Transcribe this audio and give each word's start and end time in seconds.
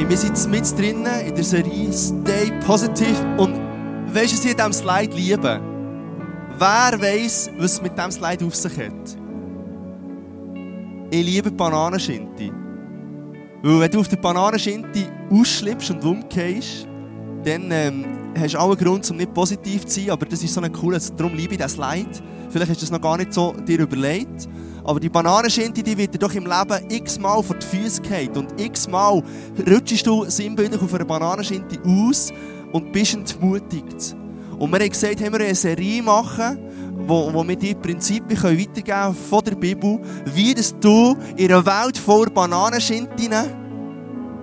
Hey, 0.00 0.08
wir 0.08 0.16
sind 0.16 0.50
mit 0.50 0.78
drinnen 0.78 1.26
in 1.26 1.34
der 1.34 1.44
Serie 1.44 1.92
Stay 1.92 2.50
Positive 2.64 3.36
und 3.36 3.54
weißt 4.14 4.32
du, 4.32 4.38
was 4.38 4.44
ich 4.46 4.50
an 4.58 4.70
diesem 4.70 4.72
Slide 4.72 5.14
liebe? 5.14 5.60
Wer 6.58 6.98
weiß, 6.98 7.50
was 7.58 7.72
es 7.72 7.82
mit 7.82 7.98
diesem 7.98 8.10
Slide 8.10 8.46
auf 8.46 8.54
sich 8.54 8.78
hat? 8.78 9.18
Ich 11.10 11.22
liebe 11.22 11.50
Bananenschinti. 11.50 12.50
Weil 13.62 13.80
wenn 13.80 13.90
du 13.90 14.00
auf 14.00 14.08
der 14.08 14.16
Bananenschinti 14.16 15.04
ausschlippst 15.30 15.90
und 15.90 16.02
umgehst, 16.02 16.88
dann 17.44 17.70
ähm, 17.70 18.04
hast 18.38 18.56
einen 18.56 18.76
Grund, 18.76 19.10
um 19.10 19.16
nicht 19.16 19.34
positiv 19.34 19.86
zu 19.86 20.00
sein, 20.00 20.10
aber 20.10 20.26
das 20.26 20.42
ist 20.42 20.54
so 20.54 20.60
ein 20.60 20.72
cooler, 20.72 20.98
darum 21.16 21.34
liebe 21.34 21.54
ich 21.54 21.60
diesen 21.60 21.76
Slide. 21.76 22.10
Vielleicht 22.50 22.70
hast 22.70 22.80
du 22.80 22.84
das 22.84 22.90
noch 22.90 23.00
gar 23.00 23.16
nicht 23.16 23.32
so 23.32 23.52
dir 23.52 23.80
überlegt. 23.80 24.48
Aber 24.84 24.98
die 24.98 25.08
Bananenschinti, 25.08 25.82
die 25.82 25.96
wird 25.96 26.14
dir 26.14 26.18
doch 26.18 26.34
im 26.34 26.46
Leben 26.46 26.90
x-mal 26.90 27.42
vor 27.42 27.56
die 27.56 27.66
Füße 27.66 28.02
gehalten. 28.02 28.38
Und 28.38 28.60
x-mal 28.60 29.22
rutschst 29.68 30.06
du 30.06 30.24
sinnbildlich 30.24 30.80
auf 30.80 30.92
einer 30.94 31.04
Bananenschinti 31.04 31.78
aus 31.84 32.32
und 32.72 32.92
bist 32.92 33.14
entmutigt. 33.14 34.16
Und 34.58 34.70
wir 34.72 34.80
haben 34.80 34.90
gesagt, 34.90 35.20
haben 35.22 35.32
wir 35.32 35.40
eine 35.40 35.54
Serie 35.54 36.02
machen, 36.02 36.58
wo, 37.06 37.32
wo 37.32 37.46
wir 37.46 37.56
dir 37.56 37.74
Prinzipien 37.74 38.42
weitergeben 38.42 38.84
können 38.84 39.14
von 39.14 39.44
der 39.44 39.54
Bibel, 39.54 40.00
wie 40.34 40.54
dass 40.54 40.78
du 40.78 41.16
in 41.36 41.52
einer 41.52 41.64
Welt 41.64 41.96
voller 41.96 42.30
Bananenschintinnen 42.30 43.46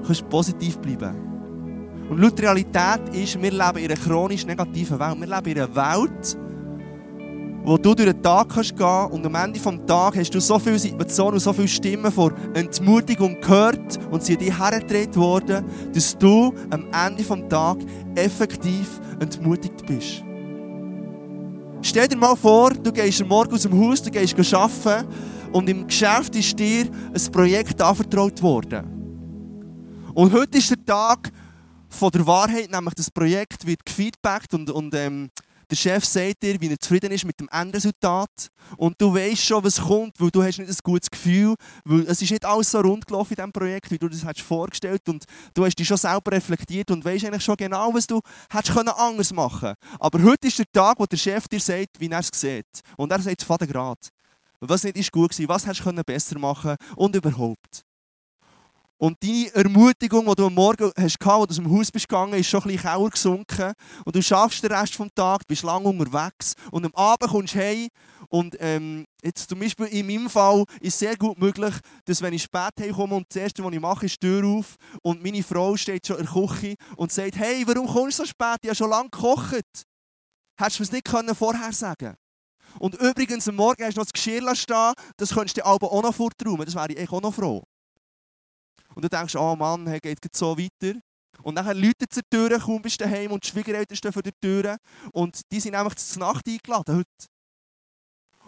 kannst 0.05 0.30
positiv 0.30 0.77
bleiben 0.80 1.27
Und 2.10 2.20
laut 2.22 2.40
Realität 2.40 3.02
ist, 3.12 3.42
wir 3.42 3.52
leben 3.52 3.78
in 3.78 3.92
einer 3.92 4.00
chronisch 4.00 4.46
negativen 4.46 5.00
Welt. 5.00 5.20
Wir 5.20 5.28
leben 5.28 5.48
in 5.48 5.62
einer 5.62 5.76
Welt, 5.76 6.38
wo 7.66 7.78
du 7.78 7.94
durch 7.94 8.10
den 8.10 8.24
Tag 8.24 8.48
kannst 8.48 8.78
gehen 8.78 9.06
und 9.12 9.26
am 9.26 9.36
Ende 9.36 9.60
des 9.60 9.86
Tages 9.86 10.22
hast 10.22 10.34
du 10.34 10.40
so 10.40 10.58
viele 10.58 10.80
Situationen 10.80 11.34
und 11.34 11.40
so 11.42 11.52
viele 11.52 11.68
Stimmen 11.68 12.10
vor 12.10 12.32
Entmutigung 12.54 13.42
gehört 13.42 14.00
und 14.10 14.24
sie 14.24 14.38
dir 14.38 14.58
hergedreht 14.58 15.18
worden, 15.18 15.66
dass 15.94 16.18
du 16.18 16.54
am 16.70 16.86
Ende 16.94 17.24
des 17.24 17.50
Tages 17.50 17.86
effektiv 18.16 19.02
entmutigt 19.20 19.86
bist. 19.86 20.24
Stell 21.82 22.08
dir 22.08 22.18
mal 22.18 22.38
vor, 22.38 22.71
du 22.71 22.92
gehst 22.92 23.21
am 23.21 23.27
Morgen 23.27 23.54
aus 23.54 23.64
dem 23.64 23.77
Haus, 23.77 24.02
du 24.02 24.12
gehst 24.12 24.54
arbeiten 24.54 25.08
und 25.52 25.70
im 25.70 25.86
Geschäft 25.86 26.38
ist 26.38 26.58
dir 26.58 26.86
ein 26.86 27.32
Projekt 27.34 27.82
anvertraut 27.82 28.42
worden. 28.42 28.98
Und 30.14 30.34
heute 30.34 30.58
ist 30.58 30.70
der 30.71 30.84
Tag 30.86 31.32
von 31.98 32.12
der 32.12 32.27
Wahrheit, 32.27 32.70
nämlich 32.70 32.93
das 32.93 33.09
Projekt 33.09 33.65
wird 33.65 33.84
gefeedbackt 33.85 34.53
und, 34.53 34.70
und 34.70 34.93
ähm, 34.93 35.29
der 35.70 35.76
Chef 35.76 36.05
sagt 36.05 36.43
dir, 36.43 36.62
wie 36.62 36.70
er 36.70 36.79
zufrieden 36.79 37.12
ist 37.12 37.26
mit 37.26 37.40
dem 37.41 37.49
Endresultat. 37.51 38.49
Und 38.77 39.01
du 39.01 39.13
weißt 39.13 39.41
schon, 39.43 39.63
was 39.65 39.81
kommt, 39.81 40.13
weil 40.18 40.29
du 40.29 40.41
hast 40.41 40.59
nicht 40.59 40.70
ein 40.70 40.77
gutes 40.81 41.09
Gefühl. 41.09 41.55
Weil 41.84 42.01
es 42.01 42.21
ist 42.21 42.31
nicht 42.31 42.45
alles 42.45 42.71
so 42.71 42.79
rund 42.79 43.05
gelaufen 43.05 43.34
in 43.34 43.35
diesem 43.35 43.51
Projekt, 43.51 43.91
wie 43.91 43.98
du 43.98 44.07
das 44.07 44.23
hast 44.23 44.40
vorgestellt 44.40 45.09
Und 45.09 45.25
du 45.53 45.65
hast 45.65 45.75
dich 45.75 45.87
schon 45.87 45.98
selber 45.98 46.31
reflektiert 46.31 46.90
und 46.91 47.03
weißt 47.03 47.25
eigentlich 47.25 47.43
schon 47.43 47.57
genau, 47.57 47.93
was 47.93 48.07
du 48.07 48.21
hättest 48.49 48.77
anders 48.77 49.34
machen 49.34 49.59
können. 49.59 49.75
Aber 49.99 50.23
heute 50.23 50.48
ist 50.48 50.59
der 50.59 50.71
Tag, 50.71 50.99
wo 50.99 51.05
der 51.05 51.18
Chef 51.18 51.48
dir 51.49 51.59
sagt, 51.59 51.99
wie 51.99 52.09
er 52.09 52.20
es 52.20 52.29
sieht. 52.34 52.81
Und 52.95 53.12
er 53.12 53.21
sagt 53.21 53.41
es 53.41 53.45
Vater 53.45 53.95
Was 54.62 54.84
nicht 54.84 54.95
ist 54.95 55.12
gut 55.12 55.37
war, 55.37 55.49
was 55.49 55.65
hättest 55.65 55.85
du 55.85 56.03
besser 56.03 56.40
machen 56.40 56.77
können 56.77 56.95
und 56.95 57.15
überhaupt. 57.15 57.87
Und 58.99 59.23
deine 59.23 59.53
Ermutigung, 59.53 60.26
die 60.26 60.35
du 60.35 60.48
am 60.48 60.55
Morgen 60.55 60.91
hast, 60.98 60.98
als 60.98 61.13
du 61.20 61.29
aus 61.29 61.55
dem 61.55 61.71
Haus 61.71 61.91
bist 61.91 62.09
gegangen, 62.09 62.34
ist 62.34 62.48
schon 62.48 62.62
ein 62.62 62.70
bisschen 62.70 62.90
Kauer 62.90 63.09
gesunken. 63.12 63.73
Und 64.03 64.16
du 64.16 64.23
schaffst 64.23 64.63
den 64.63 64.72
Rest 64.72 64.97
des 64.97 65.07
Tages, 65.13 65.45
bist 65.47 65.63
lange 65.63 65.88
unterwegs. 65.88 66.56
Und 66.72 66.84
am 66.84 66.95
Abend 66.95 67.29
kommst 67.29 67.53
du 67.53 67.59
heim. 67.59 67.90
Und 68.29 68.57
ähm, 68.59 69.06
jetzt 69.23 69.50
zum 69.50 69.59
Beispiel 69.59 69.85
in 69.88 70.07
meinem 70.07 70.29
Fall 70.29 70.63
ist 70.81 70.95
es 70.95 71.00
sehr 71.00 71.16
gut 71.16 71.38
möglich, 71.38 71.75
dass 72.06 72.23
wenn 72.23 72.34
ich 72.34 72.44
spät 72.44 72.73
heimkomme 72.79 73.16
und 73.16 73.28
das 73.29 73.35
Erste, 73.35 73.63
was 73.63 73.72
ich 73.72 73.79
mache, 73.79 74.06
ist 74.07 74.22
die 74.22 74.28
Tür 74.28 74.45
auf 74.45 74.75
und 75.03 75.23
meine 75.23 75.44
Frau 75.44 75.78
steht 75.78 76.07
schon 76.07 76.18
in 76.18 76.25
der 76.25 76.34
Küche 76.34 76.75
und 76.95 77.12
sagt, 77.12 77.38
hey, 77.38 77.63
warum 77.68 77.88
kommst 77.88 78.18
du 78.18 78.23
so 78.23 78.28
spät? 78.28 78.57
Ich 78.63 78.69
habe 78.69 78.75
schon 78.75 78.90
lange 78.90 79.09
gekocht. 79.09 79.85
Hättest 80.59 80.79
du 80.79 80.84
es 80.84 80.91
nicht 80.91 81.07
vorher 81.07 81.72
sagen 81.72 81.95
können? 82.00 82.16
Und 82.79 82.96
übrigens, 82.96 83.47
am 83.47 83.56
Morgen 83.56 83.84
hast 83.84 83.96
du 83.96 84.02
noch 84.02 84.06
das 84.06 84.13
Geschirr 84.13 84.56
stehen, 84.56 84.94
das 85.18 85.30
könntest 85.30 85.57
du 85.57 85.62
dir 85.62 85.68
auch 85.68 85.80
noch 85.80 86.13
vortraumen. 86.13 86.66
Das 86.66 86.75
wäre 86.75 86.94
ich 86.94 87.09
auch 87.09 87.22
noch 87.22 87.34
froh. 87.34 87.63
Und 88.97 89.03
du 89.03 89.09
denkst, 89.09 89.35
oh 89.35 89.56
Mann, 89.56 89.85
hey, 89.85 90.00
geht 90.00 90.18
es 90.24 90.40
so 90.40 90.58
weiter. 90.58 91.00
Und 91.44 91.53
dann 91.53 91.68
läutet 91.78 92.16
die 92.16 92.22
Tür, 92.31 92.58
kaum 92.58 92.81
bist 92.81 93.00
du 93.00 93.03
daheim 93.03 93.31
und 93.31 93.44
die 93.44 93.50
Schwiegereltern 93.50 93.96
stehen 93.96 94.12
vor 94.12 94.24
der 94.24 94.34
Tür. 94.41 94.75
Und 95.12 95.40
die 95.52 95.59
sind 95.59 95.75
einfach 95.75 95.94
zur 95.94 96.19
Nacht 96.22 96.47
eingeladen 96.47 96.96
heute. 96.96 97.28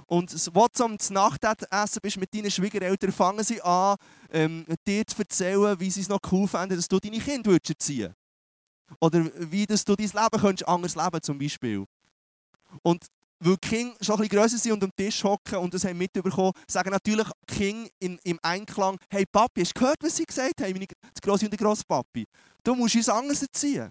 Und 0.07 0.55
wo 0.55 0.65
du 0.75 0.83
am 0.83 0.97
Nachtessen 1.11 1.99
bist 2.01 2.17
mit 2.17 2.33
deinen 2.33 2.49
Schwiegereltern, 2.49 3.11
fangen 3.11 3.43
sie 3.43 3.61
an, 3.61 3.95
ähm, 4.31 4.65
dir 4.87 5.05
zu 5.05 5.19
erzählen, 5.19 5.79
wie 5.79 5.91
sie 5.91 6.01
es 6.01 6.09
noch 6.09 6.19
cool 6.31 6.47
fänden, 6.47 6.77
dass 6.77 6.87
du 6.87 6.99
deine 6.99 7.19
Kinder 7.19 7.51
erziehen 7.51 8.15
Oder 8.99 9.29
wie 9.51 9.67
dass 9.67 9.85
du 9.85 9.95
dein 9.95 10.07
Leben 10.07 10.41
könntest 10.41 10.67
anders 10.67 10.95
leben 10.95 11.21
zum 11.21 11.37
Beispiel. 11.37 11.85
Und 12.81 13.05
weil 13.39 13.57
die 13.57 13.67
Kinder 13.67 13.95
schon 14.01 14.15
ein 14.15 14.21
bisschen 14.21 14.39
grösser 14.39 14.57
sind 14.57 14.73
und 14.73 14.83
am 14.83 14.91
Tisch 14.95 15.23
hocken 15.23 15.57
und 15.57 15.73
das 15.73 15.85
haben 15.85 15.97
mitbekommen, 15.97 16.51
sagen 16.67 16.91
natürlich 16.91 17.27
die 17.49 17.55
Kinder 17.55 17.89
in, 17.99 18.19
im 18.23 18.39
Einklang, 18.41 18.97
hey 19.09 19.25
Papi, 19.25 19.61
hast 19.61 19.75
du 19.75 19.79
gehört, 19.79 19.97
was 20.01 20.15
sie 20.15 20.25
gesagt 20.25 20.61
haben, 20.61 20.73
meine 20.73 20.87
Grosse 21.21 21.45
und 21.45 21.51
der 21.51 21.57
Grosspapi? 21.57 22.25
Du 22.63 22.75
musst 22.75 22.95
uns 22.95 23.09
anders 23.09 23.41
erziehen. 23.41 23.89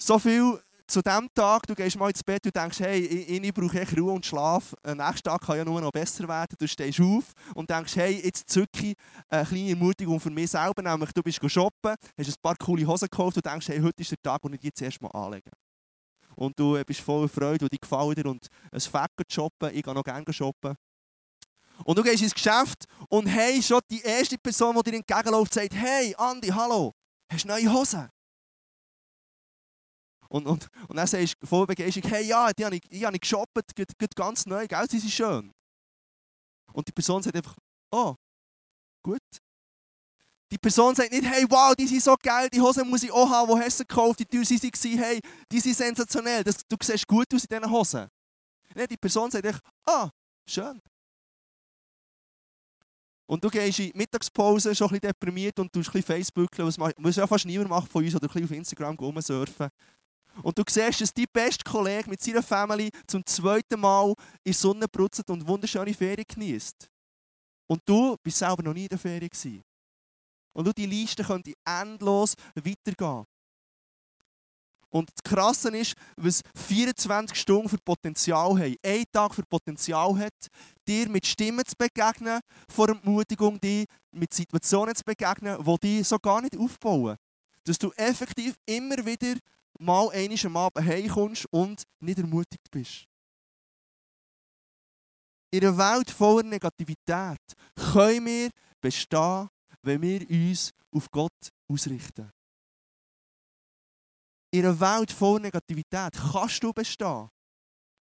So 0.00 0.18
viel 0.18 0.58
zu 0.86 1.00
diesem 1.00 1.28
Tag, 1.34 1.66
du 1.66 1.74
gehst 1.74 1.96
mal 1.96 2.10
ins 2.10 2.24
Bett 2.24 2.44
und 2.44 2.54
denkst, 2.54 2.80
hey, 2.80 3.00
ich, 3.00 3.42
ich 3.42 3.54
brauche 3.54 3.80
echt 3.80 3.96
Ruhe 3.96 4.12
und 4.12 4.26
Schlaf. 4.26 4.74
Am 4.82 4.98
nächsten 4.98 5.22
Tag 5.22 5.40
kann 5.40 5.56
ja 5.56 5.64
nur 5.64 5.80
noch 5.80 5.92
besser 5.92 6.26
werden. 6.28 6.56
Du 6.58 6.66
stehst 6.66 7.00
auf 7.00 7.32
und 7.54 7.70
denkst, 7.70 7.96
hey, 7.96 8.20
jetzt 8.22 8.50
zücke 8.50 8.88
ich 8.88 8.94
eine 9.28 9.46
kleine 9.46 9.70
Ermutigung 9.70 10.20
für 10.20 10.30
mich 10.30 10.50
selber, 10.50 10.82
nämlich 10.82 11.12
du 11.12 11.22
bist 11.22 11.38
shoppen, 11.50 11.94
hast 12.18 12.28
ein 12.28 12.34
paar 12.42 12.56
coole 12.56 12.86
Hosen 12.86 13.08
gekauft 13.10 13.36
und 13.36 13.46
denkst, 13.46 13.68
hey, 13.68 13.80
heute 13.80 14.02
ist 14.02 14.10
der 14.10 14.18
Tag, 14.22 14.40
wo 14.42 14.48
ich 14.48 14.60
die 14.60 14.66
jetzt 14.66 14.82
erst 14.82 15.00
mal 15.00 15.08
anlegen 15.10 15.50
und 16.36 16.58
du 16.58 16.76
äh, 16.76 16.84
bist 16.84 17.00
voller 17.00 17.28
Freude 17.28 17.64
und 17.64 17.72
die 17.72 17.78
gefällt 17.78 18.18
dir 18.18 18.26
und 18.26 18.46
ein 18.70 18.80
Fett 18.80 19.10
shoppen, 19.32 19.74
ich 19.74 19.82
gehe 19.82 19.94
noch 19.94 20.04
gerne 20.04 20.32
shoppen. 20.32 20.76
Und 21.84 21.98
du 21.98 22.02
gehst 22.02 22.22
ins 22.22 22.34
Geschäft 22.34 22.84
und 23.08 23.26
hey, 23.26 23.62
schon 23.62 23.80
die 23.90 24.02
erste 24.02 24.38
Person, 24.38 24.76
die 24.76 24.90
dir 24.90 24.96
entgegenläuft, 24.98 25.54
sagt, 25.54 25.74
hey 25.74 26.14
Andi, 26.16 26.48
hallo, 26.48 26.92
hast 27.30 27.44
du 27.44 27.48
neue 27.48 27.72
Hosen? 27.72 28.08
Und, 30.28 30.46
und, 30.46 30.68
und 30.88 30.96
dann 30.96 31.06
sagst 31.06 31.34
du 31.40 31.46
voll 31.46 31.66
begeistert, 31.66 32.10
hey 32.10 32.24
ja, 32.24 32.52
die 32.52 32.64
habe 32.64 32.76
ich, 32.76 32.82
die 32.82 33.04
habe 33.04 33.18
geshoppt, 33.18 33.74
geht, 33.74 33.98
geht 33.98 34.16
ganz 34.16 34.46
neu, 34.46 34.66
gell, 34.66 34.86
sie 34.88 34.98
sind 34.98 35.12
schön. 35.12 35.52
Und 36.72 36.88
die 36.88 36.92
Person 36.92 37.22
sagt 37.22 37.36
einfach, 37.36 37.56
oh, 37.90 38.14
gut. 39.02 39.20
Die 40.52 40.58
Person 40.58 40.94
sagt 40.94 41.10
nicht, 41.10 41.24
hey, 41.24 41.46
wow, 41.48 41.74
die 41.74 41.86
sind 41.86 42.02
so 42.02 42.14
geil, 42.22 42.46
die 42.52 42.60
Hosen 42.60 42.86
muss 42.86 43.02
ich 43.02 43.10
auch 43.10 43.30
haben, 43.30 43.48
wo 43.48 43.58
hast 43.58 43.80
du 43.80 43.86
gekauft, 43.86 44.20
die 44.20 44.26
teuer 44.26 44.44
sind 44.44 44.76
sie, 44.76 44.98
hey, 44.98 45.18
die 45.50 45.60
sind 45.60 45.74
sensationell, 45.74 46.44
das, 46.44 46.56
du 46.68 46.76
siehst 46.78 47.06
gut 47.06 47.32
aus 47.32 47.44
in 47.44 47.56
diesen 47.56 47.70
Hosen. 47.72 48.06
Nee, 48.74 48.86
die 48.86 48.98
Person 48.98 49.30
sagt 49.30 49.46
echt, 49.46 49.60
ah, 49.86 50.10
schön. 50.46 50.78
Und 53.24 53.42
du 53.42 53.48
gehst 53.48 53.78
in 53.78 53.92
die 53.92 53.96
Mittagspause 53.96 54.74
schon 54.74 54.88
ein 54.88 55.00
bisschen 55.00 55.14
deprimiert 55.14 55.58
und 55.58 55.72
tust 55.72 55.88
ein 55.88 55.92
bisschen 55.92 56.16
Facebook, 56.16 56.50
was, 56.58 56.78
was 56.78 57.16
ja 57.16 57.26
fast 57.26 57.46
niemand 57.46 57.70
macht 57.70 57.90
von 57.90 58.04
uns, 58.04 58.14
oder 58.14 58.26
ein 58.26 58.28
bisschen 58.28 58.44
auf 58.44 58.50
Instagram 58.50 58.96
rumsurfen. 58.96 59.70
Und 60.42 60.58
du 60.58 60.64
siehst, 60.68 61.00
dass 61.00 61.14
dein 61.14 61.24
beste 61.32 61.64
Kollege 61.64 62.10
mit 62.10 62.20
seiner 62.20 62.42
Familie 62.42 62.90
zum 63.06 63.24
zweiten 63.24 63.80
Mal 63.80 64.12
in 64.44 64.52
Sonne 64.52 64.86
brutzt 64.86 65.30
und 65.30 65.48
wunderschöne 65.48 65.94
Ferien 65.94 66.26
genießt. 66.28 66.90
Und 67.68 67.80
du 67.86 68.16
bist 68.22 68.36
selber 68.36 68.62
noch 68.62 68.74
nie 68.74 68.82
in 68.82 68.88
der 68.88 68.98
Ferien 68.98 69.30
gewesen. 69.30 69.62
Und 70.52 70.76
die 70.76 70.86
Liste 70.86 71.24
könnte 71.24 71.54
endlos 71.64 72.34
weitergehen. 72.54 73.24
Und 74.92 75.08
das 75.08 75.22
Krasse 75.22 75.74
ist, 75.74 75.94
was 76.16 76.42
24 76.54 77.36
Stunden 77.36 77.68
für 77.68 77.78
Potenzial 77.78 78.58
haben, 78.58 78.76
ein 78.84 79.04
Tag 79.10 79.34
für 79.34 79.42
Potenzial 79.42 80.18
hat, 80.18 80.48
dir 80.86 81.08
mit 81.08 81.26
Stimmen 81.26 81.64
zu 81.64 81.74
begegnen, 81.76 82.40
vor 82.68 82.90
Ermutigung, 82.90 83.58
dir 83.58 83.86
mit 84.10 84.34
Situationen 84.34 84.94
zu 84.94 85.02
begegnen, 85.02 85.64
die 85.64 85.78
dich 85.78 86.08
so 86.08 86.18
gar 86.18 86.42
nicht 86.42 86.58
aufbauen. 86.58 87.16
Dass 87.64 87.78
du 87.78 87.90
effektiv 87.92 88.54
immer 88.66 88.98
wieder 89.06 89.38
mal 89.78 90.10
einmal 90.10 90.38
am 90.44 90.56
Abend 90.58 90.86
heimkommst 90.86 91.46
und 91.50 91.84
nicht 92.00 92.18
ermutigt 92.18 92.70
bist. 92.70 93.06
In 95.50 95.64
einer 95.64 95.78
Welt 95.78 96.10
voller 96.10 96.42
Negativität 96.42 97.40
können 97.76 98.26
wir 98.26 98.50
bestehen 98.80 99.48
wenn 99.82 100.02
wir 100.02 100.28
uns 100.28 100.72
auf 100.94 101.10
Gott 101.10 101.32
ausrichten. 101.70 102.30
In 104.54 104.66
einer 104.66 104.78
Welt 104.78 105.10
voller 105.10 105.40
Negativität 105.40 106.12
kannst 106.12 106.62
du 106.62 106.72
bestehen, 106.72 107.28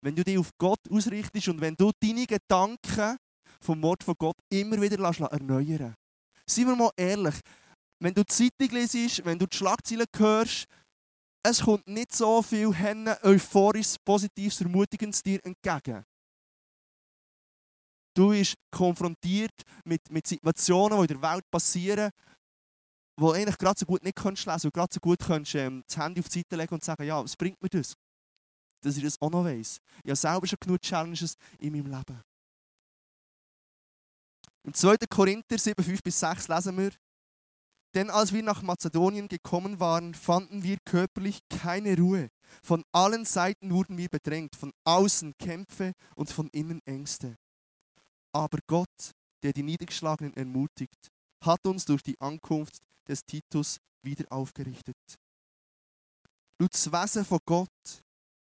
wenn 0.02 0.16
du 0.16 0.24
dich 0.24 0.38
auf 0.38 0.50
Gott 0.58 0.80
ausrichtest 0.90 1.48
und 1.48 1.60
wenn 1.60 1.74
du 1.74 1.90
deine 2.00 2.26
Gedanken 2.26 3.18
vom 3.60 3.82
Wort 3.82 4.02
von 4.02 4.14
Gott 4.18 4.36
immer 4.50 4.80
wieder 4.80 4.98
erneuern 4.98 5.78
lässt. 5.78 5.94
Seien 6.46 6.68
wir 6.68 6.76
mal 6.76 6.90
ehrlich, 6.96 7.34
wenn 8.00 8.14
du 8.14 8.24
die 8.24 8.32
Zeitung 8.32 8.78
liest, 8.78 9.24
wenn 9.24 9.38
du 9.38 9.46
die 9.46 9.56
Schlagzeilen 9.56 10.06
hörst, 10.16 10.66
es 11.42 11.60
kommt 11.62 11.86
nicht 11.86 12.14
so 12.14 12.42
viel 12.42 12.72
Hennen, 12.74 13.14
euphorisches, 13.22 13.96
positives, 13.98 14.60
ermutigendes 14.60 15.22
dir 15.22 15.44
entgegen. 15.44 16.04
Du 18.18 18.30
bist 18.30 18.56
konfrontiert 18.72 19.62
mit, 19.84 20.10
mit 20.10 20.26
Situationen, 20.26 20.98
die 20.98 21.12
in 21.14 21.20
der 21.20 21.30
Welt 21.30 21.48
passieren, 21.52 22.10
wo 23.16 23.30
eigentlich 23.30 23.56
gerade 23.56 23.78
so 23.78 23.86
gut 23.86 24.02
nicht 24.02 24.16
kannst 24.16 24.44
lesen 24.44 24.66
und 24.66 24.74
gerade 24.74 24.92
so 24.92 24.98
gut 24.98 25.20
kannst, 25.20 25.54
ähm, 25.54 25.84
das 25.86 25.96
Handy 25.96 26.18
auf 26.18 26.28
die 26.28 26.40
Seite 26.40 26.56
legen 26.56 26.74
und 26.74 26.82
sagen, 26.82 27.04
ja, 27.04 27.22
was 27.22 27.36
bringt 27.36 27.62
mir 27.62 27.68
das? 27.68 27.94
Dass 28.82 28.96
ich 28.96 29.04
das 29.04 29.22
auch 29.22 29.30
noch 29.30 29.44
weiss. 29.44 29.78
Ich 30.02 30.10
habe 30.10 30.16
selber 30.16 30.48
schon 30.48 30.58
genug 30.60 30.80
Challenges 30.80 31.36
in 31.60 31.72
meinem 31.72 31.86
Leben. 31.86 32.20
Im 34.64 34.74
2. 34.74 34.96
Korinther 35.08 35.56
7, 35.56 35.84
5 35.84 36.02
bis 36.02 36.18
6 36.18 36.48
lesen 36.48 36.76
wir, 36.76 36.90
denn 37.94 38.10
als 38.10 38.32
wir 38.32 38.42
nach 38.42 38.62
Mazedonien 38.62 39.28
gekommen 39.28 39.78
waren, 39.78 40.12
fanden 40.12 40.64
wir 40.64 40.78
körperlich 40.84 41.38
keine 41.48 41.96
Ruhe. 41.96 42.30
Von 42.64 42.82
allen 42.90 43.24
Seiten 43.24 43.70
wurden 43.70 43.96
wir 43.96 44.08
bedrängt, 44.08 44.56
von 44.56 44.72
außen 44.82 45.34
Kämpfe 45.38 45.92
und 46.16 46.32
von 46.32 46.48
innen 46.48 46.80
Ängste. 46.84 47.38
Aber 48.32 48.58
Gott, 48.66 49.12
der 49.42 49.52
die 49.52 49.62
Niedergeschlagenen 49.62 50.34
ermutigt, 50.34 51.08
hat 51.44 51.66
uns 51.66 51.84
durch 51.84 52.02
die 52.02 52.20
Ankunft 52.20 52.78
des 53.06 53.24
Titus 53.24 53.78
wieder 54.02 54.30
aufgerichtet. 54.30 54.96
Das 56.58 56.90
Wesen 56.90 57.24
von 57.24 57.38
Gott 57.44 58.02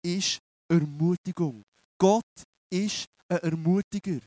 ist 0.03 0.41
Ermutigung. 0.69 1.63
Gott 1.99 2.25
ist 2.71 3.07
ein 3.29 3.39
Ermutiger. 3.39 4.21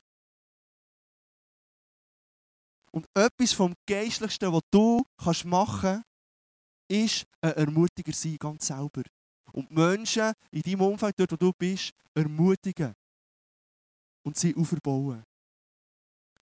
Und 2.92 3.08
etwas 3.16 3.54
vom 3.54 3.74
Geistlichsten, 3.88 4.52
was 4.52 4.62
du 4.70 5.04
kannst 5.18 5.46
machen 5.46 6.04
kannst, 6.04 6.06
ist 6.90 7.26
ein 7.42 7.54
Ermutiger 7.54 8.14
sein, 8.14 8.38
ganz 8.38 8.68
selber. 8.68 9.04
Und 9.54 9.72
Menschen 9.72 10.34
in 10.52 10.62
deinem 10.62 10.82
Umfeld, 10.82 11.18
dort 11.18 11.32
wo 11.32 11.36
du 11.38 11.52
bist, 11.58 11.92
ermutigen. 12.14 12.94
Und 14.24 14.38
sie 14.38 14.56
aufbauen. 14.56 15.24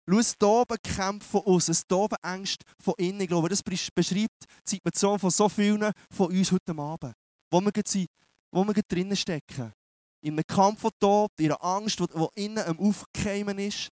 Schau, 0.08 0.18
es 0.18 0.38
toben 0.38 0.76
Kämpfe 0.82 1.28
von 1.28 1.40
uns, 1.42 1.68
es 1.68 1.86
toben 1.86 2.16
Ängste 2.22 2.64
von 2.80 2.94
innen. 2.98 3.22
Ich 3.22 3.28
glaube, 3.28 3.48
das 3.48 3.62
beschreibt 3.62 4.44
die 4.64 4.70
Situation 4.70 5.18
von 5.18 5.30
so 5.30 5.48
vielen 5.48 5.90
von 6.10 6.28
uns 6.28 6.52
heute 6.52 6.78
Abend. 6.78 7.14
Wo 7.50 7.60
wir, 7.60 7.72
sind, 7.84 8.08
wo 8.52 8.64
wir 8.64 8.74
drinnen 8.86 9.16
stecken. 9.16 9.72
In 10.20 10.34
einem 10.34 10.46
Kampf 10.46 10.80
von 10.80 10.90
Tod, 11.00 11.30
in 11.38 11.46
einer 11.46 11.62
Angst, 11.62 11.98
die 11.98 12.44
innen 12.44 12.64
am 12.64 12.78
Aufkeimen 12.78 13.58
ist 13.58 13.88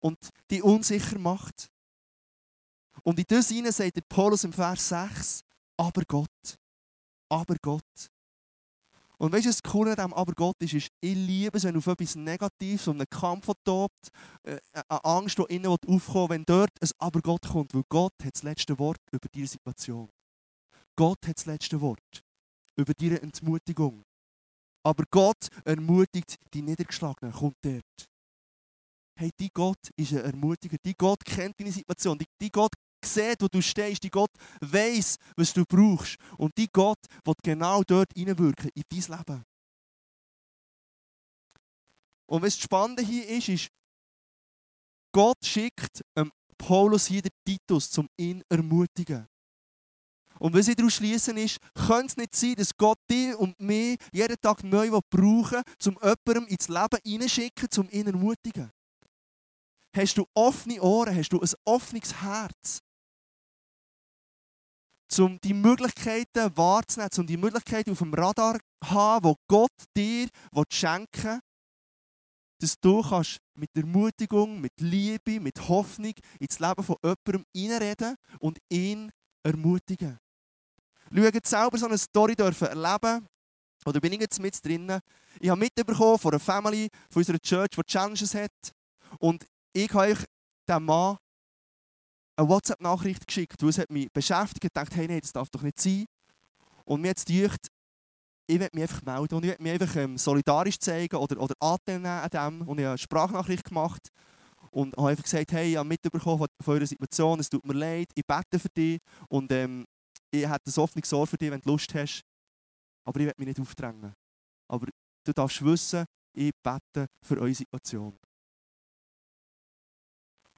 und 0.00 0.18
die 0.50 0.62
unsicher 0.62 1.18
macht. 1.18 1.68
Und 3.02 3.18
in 3.18 3.24
das 3.28 3.48
hinein 3.48 3.72
sagt 3.72 3.96
der 3.96 4.02
Paulus 4.08 4.44
im 4.44 4.52
Vers 4.52 4.88
6, 4.88 5.42
aber 5.76 6.02
Gott. 6.06 6.58
Aber 7.28 7.56
Gott. 7.60 8.10
Und 9.20 9.32
weißt 9.32 9.46
du, 9.46 9.50
das 9.50 9.62
Coole 9.62 9.98
an 9.98 10.12
Aber 10.12 10.32
Gott 10.32 10.56
ist, 10.60 10.74
ist, 10.74 10.88
ich 11.00 11.14
liebe 11.14 11.58
es, 11.58 11.64
wenn 11.64 11.76
auf 11.76 11.86
etwas 11.88 12.14
Negatives, 12.14 12.86
um 12.86 12.96
einen 12.96 13.10
Kampf 13.10 13.50
tobt, 13.64 14.10
äh, 14.44 14.58
eine 14.88 15.04
Angst, 15.04 15.38
die 15.38 15.54
innen 15.54 15.66
aufkommt, 15.66 16.30
wenn 16.30 16.44
dort 16.44 16.70
ein 16.80 16.90
Aber 16.98 17.20
Gott 17.20 17.48
kommt, 17.48 17.74
weil 17.74 17.82
Gott 17.88 18.12
hat 18.22 18.34
das 18.34 18.44
letzte 18.44 18.78
Wort 18.78 19.00
über 19.10 19.28
diese 19.34 19.48
Situation. 19.48 20.08
Gott 20.96 21.18
hat 21.26 21.36
das 21.36 21.46
letzte 21.46 21.80
Wort 21.80 22.22
über 22.76 22.92
diese 22.94 23.20
Entmutigung. 23.20 24.04
Aber 24.84 25.04
Gott 25.10 25.48
ermutigt 25.64 26.36
die 26.54 26.62
Niedergeschlagenen, 26.62 27.32
kommt 27.32 27.56
dort. 27.62 28.08
Hey, 29.18 29.30
die 29.40 29.50
Gott 29.52 29.90
ist 29.96 30.12
ein 30.12 30.20
Ermutiger. 30.20 30.76
Die 30.84 30.94
Gott 30.94 31.24
kennt 31.24 31.58
deine 31.58 31.72
Situation. 31.72 32.18
Die 32.40 32.50
Gott 32.50 32.72
sieht, 33.04 33.40
wo 33.40 33.48
du 33.48 33.60
stehst. 33.62 34.02
Die 34.02 34.10
Gott 34.10 34.30
weiß, 34.60 35.16
was 35.36 35.52
du 35.52 35.64
brauchst. 35.64 36.16
Und 36.36 36.56
die 36.56 36.68
Gott 36.72 36.98
wird 37.24 37.42
genau 37.42 37.82
dort 37.82 38.12
hineinwirken, 38.14 38.70
in 38.74 38.82
dein 38.88 39.18
Leben. 39.18 39.44
Und 42.26 42.42
was 42.42 42.56
das 42.56 42.64
Spannende 42.64 43.02
hier 43.02 43.26
ist, 43.28 43.48
ist, 43.48 43.68
Gott 45.12 45.38
schickt 45.42 46.02
ähm, 46.16 46.30
Paulus 46.58 47.06
hier 47.06 47.22
den 47.22 47.32
Titus, 47.44 47.96
um 47.96 48.08
ihn 48.18 48.40
zu 48.40 48.46
ermutigen. 48.50 49.26
Und 50.38 50.54
was 50.54 50.68
ich 50.68 50.76
daraus 50.76 50.94
schließen 50.94 51.36
ist, 51.36 51.58
könnte 51.74 52.06
es 52.06 52.16
nicht 52.16 52.36
sein, 52.36 52.54
dass 52.54 52.76
Gott 52.76 52.98
dich 53.10 53.34
und 53.34 53.58
mich 53.60 53.98
jeden 54.12 54.36
Tag 54.40 54.62
neu 54.62 54.88
brauchen 55.10 55.52
will, 55.52 55.62
um 55.86 55.98
jemandem 56.00 56.46
ins 56.46 56.68
Leben 56.68 56.98
hineinschicken, 57.04 57.68
um 57.78 57.88
ihn 57.90 58.06
zu 58.06 58.12
ermutigen. 58.12 58.70
Hast 59.96 60.18
du 60.18 60.26
offene 60.34 60.80
Ohren, 60.80 61.16
hast 61.16 61.30
du 61.30 61.40
ein 61.40 61.50
offenes 61.64 62.14
Herz, 62.20 62.80
um 65.18 65.40
die 65.40 65.54
Möglichkeiten 65.54 66.56
wahrzunehmen, 66.56 67.10
um 67.16 67.26
die 67.26 67.36
Möglichkeiten 67.36 67.90
auf 67.90 67.98
dem 67.98 68.14
Radar 68.14 68.54
zu 68.54 68.90
haben, 68.90 69.32
die 69.32 69.36
Gott 69.48 69.72
dir 69.96 70.28
schenken 70.70 71.24
will, 71.24 71.40
dass 72.60 72.78
du 72.80 73.02
kannst 73.02 73.38
mit 73.54 73.70
Ermutigung, 73.74 74.60
mit 74.60 74.72
Liebe, 74.80 75.40
mit 75.40 75.68
Hoffnung 75.68 76.12
ins 76.38 76.58
Leben 76.58 76.82
von 76.82 76.96
jemandem 77.02 77.44
hineinreden 77.54 78.16
und 78.40 78.58
ihn 78.68 79.10
ermutigen. 79.44 80.18
Schau, 81.14 81.22
jetzt 81.22 81.50
selber 81.50 81.78
so 81.78 81.86
eine 81.86 81.98
Story 81.98 82.34
dürfen 82.34 82.68
erleben 82.68 83.26
oder 83.84 84.00
bin 84.00 84.12
ich 84.12 84.20
jetzt 84.20 84.40
mit 84.40 84.62
drinnen. 84.64 85.00
Ich 85.40 85.48
habe 85.48 85.60
mitbekommen 85.60 86.18
von 86.18 86.32
einer 86.32 86.40
Family, 86.40 86.88
von 87.10 87.20
unserer 87.20 87.38
Church, 87.38 87.70
die 87.76 87.82
Challenges 87.84 88.34
hat. 88.34 88.50
Und 89.18 89.46
ich 89.72 89.88
habe 89.94 90.12
euch 90.12 90.18
dem 90.68 90.84
Mann 90.84 91.16
eine 92.38 92.48
WhatsApp-Nachricht 92.48 93.26
geschickt, 93.26 93.60
weil 93.62 93.70
es 93.70 93.78
hat 93.78 93.90
mich 93.90 94.10
beschäftigt 94.12 94.64
und 94.64 94.76
dachte, 94.76 94.96
hey, 94.96 95.08
nein, 95.08 95.20
das 95.20 95.32
darf 95.32 95.50
doch 95.50 95.62
nicht 95.62 95.80
sein. 95.80 96.06
Und 96.84 97.00
mir 97.00 97.08
jetzt 97.08 97.26
gedacht, 97.26 97.68
ich 98.46 98.58
werde 98.58 98.74
mich 98.76 98.82
einfach 98.82 99.02
melden 99.02 99.34
und 99.34 99.44
ich 99.44 99.50
werde 99.50 99.62
mich 99.62 99.72
einfach 99.72 99.96
ähm, 99.96 100.16
solidarisch 100.16 100.78
zeigen 100.78 101.16
oder, 101.16 101.40
oder 101.40 101.54
annehmen 101.60 102.06
an 102.06 102.30
dem. 102.30 102.68
Und 102.68 102.78
ich 102.78 102.84
habe 102.84 102.92
eine 102.92 102.98
Sprachnachricht 102.98 103.64
gemacht 103.64 104.08
und 104.70 104.96
habe 104.96 105.08
einfach 105.08 105.24
gesagt, 105.24 105.52
hey, 105.52 105.72
ich 105.72 105.76
habe 105.76 105.88
mitbekommen 105.88 106.38
von, 106.38 106.48
von 106.60 106.74
eurer 106.74 106.86
Situation, 106.86 107.40
es 107.40 107.50
tut 107.50 107.66
mir 107.66 107.74
leid, 107.74 108.08
ich 108.14 108.24
bete 108.24 108.58
für 108.58 108.68
dich 108.68 109.00
und 109.28 109.50
ähm, 109.52 109.84
ich 110.30 110.48
hätte 110.48 110.70
ein 110.70 110.82
offenes 110.82 111.12
Ohr 111.12 111.26
für 111.26 111.36
dich, 111.36 111.50
wenn 111.50 111.60
du 111.60 111.70
Lust 111.70 111.92
hast. 111.94 112.22
Aber 113.04 113.18
ich 113.20 113.26
werde 113.26 113.40
mich 113.40 113.48
nicht 113.48 113.60
aufdrängen. 113.60 114.14
Aber 114.68 114.86
du 115.24 115.32
darfst 115.32 115.64
wissen, 115.64 116.04
ich 116.34 116.52
bete 116.62 117.06
für 117.22 117.38
eure 117.38 117.54
Situation. 117.54 118.16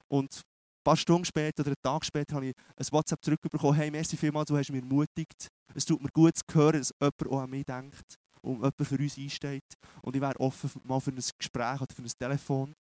Und 0.09 0.43
paar 0.85 0.97
Stunden 0.97 1.25
später 1.25 1.61
oder 1.61 1.71
einen 1.71 1.83
Tag 1.83 2.05
später 2.05 2.37
habe 2.37 2.47
ich 2.47 2.55
ein 2.77 2.87
WhatsApp 2.91 3.25
zurückbekommen. 3.25 3.75
Hey, 3.75 3.91
merci 3.91 4.17
vielmals, 4.17 4.49
du 4.49 4.57
hast 4.57 4.71
mich 4.71 4.83
ermutigt. 4.83 5.49
Es 5.75 5.85
tut 5.85 6.01
mir 6.01 6.11
gut 6.11 6.37
zu 6.37 6.43
hören, 6.53 6.79
dass 6.79 6.93
jemand 7.01 7.29
auch 7.29 7.41
an 7.41 7.51
mich 7.51 7.65
denkt 7.65 8.17
und 8.43 8.57
jemand 8.57 8.75
für 8.83 8.99
uns 8.99 9.19
einsteht. 9.19 9.75
Und 10.03 10.17
ich 10.17 10.23
wäre 10.23 10.39
offen 10.41 10.71
mal 10.85 11.01
für 11.01 11.11
ein 11.11 11.23
Gespräch 11.39 11.81
oder 11.81 11.95
für 11.95 12.03
ein 12.03 12.13
Telefon. 12.19 12.75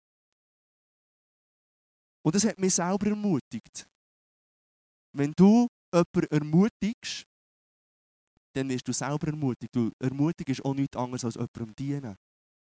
Und 2.23 2.35
das 2.35 2.45
hat 2.45 2.59
mich 2.59 2.73
selber 2.73 3.07
ermutigt. 3.07 3.87
Wenn 5.13 5.33
du 5.35 5.67
jemanden 5.93 6.27
ermutigst, 6.31 7.25
dann 8.53 8.69
wirst 8.69 8.87
du 8.87 8.93
selber 8.93 9.27
ermutigt. 9.27 9.75
Du 9.75 9.91
ermutigst 9.99 10.63
auch 10.65 10.73
nichts 10.73 10.97
anderes 10.97 11.25
als 11.25 11.35
jemandem 11.35 11.75
dienen. 11.75 12.15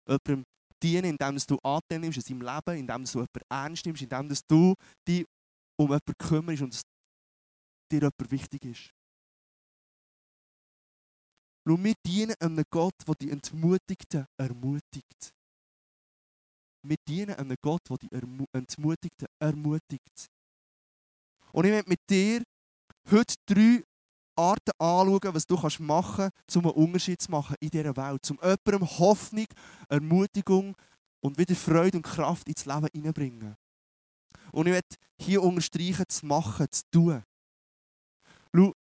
Jemandem 0.07 0.45
dienen, 0.85 1.17
indem 1.17 1.38
du 1.38 1.59
Anteil 1.62 1.99
nimmst 1.99 2.19
in 2.19 2.23
seinem 2.23 2.43
Leben, 2.43 2.79
indem 2.79 3.05
du 3.05 3.11
jemanden 3.11 3.41
ernst 3.49 3.87
nimmst, 3.87 4.03
indem 4.03 4.29
du 4.29 4.75
dich 5.09 5.26
um 5.79 5.87
jemanden 5.87 6.14
kümmerst 6.19 6.62
und 6.62 6.81
dir 7.91 8.00
jemand 8.00 8.31
wichtig 8.31 8.64
ist. 8.64 8.91
Schau, 11.67 11.83
wir 11.83 11.95
dienen 12.07 12.35
einem 12.41 12.64
Gott, 12.71 12.95
der 13.07 13.14
die 13.14 13.31
Entmutigten 13.31 14.26
ermutigt. 14.37 15.33
Wir 16.83 16.97
dienen 17.09 17.37
einem 17.37 17.57
Gott, 17.62 17.88
der 17.88 17.97
die 17.97 18.12
Entmutigten 18.53 19.26
ermutigt. 19.41 20.26
Und 21.53 21.64
ich 21.64 21.73
möchte 21.73 21.88
mit 21.88 22.00
dir 22.11 22.43
heute 23.11 23.35
drei 23.47 23.83
Arten 24.37 24.73
anschauen, 24.79 25.35
was 25.35 25.47
du 25.47 25.57
machen 25.81 26.31
kannst, 26.31 26.57
um 26.57 26.67
einen 26.67 26.75
Unterschied 26.75 27.21
zu 27.21 27.31
machen 27.31 27.57
in 27.61 27.71
dieser 27.71 27.97
Welt. 27.97 28.31
Um 28.31 28.38
jemandem 28.43 28.99
Hoffnung, 28.99 29.47
Ermutigung 29.88 30.76
und 31.21 31.38
wieder 31.38 31.55
Freude 31.55 31.99
und 31.99 32.03
Kraft 32.03 32.49
ins 32.49 32.67
Leben 32.67 32.88
hineinbringen. 32.93 33.57
Und 34.53 34.67
ich 34.67 34.73
möchte 34.73 34.97
hier 35.19 35.43
unterstreichen, 35.43 36.05
zu 36.09 36.26
machen, 36.26 36.67
zu 36.71 36.83
tun. 36.91 37.23
Schau, 38.55 38.73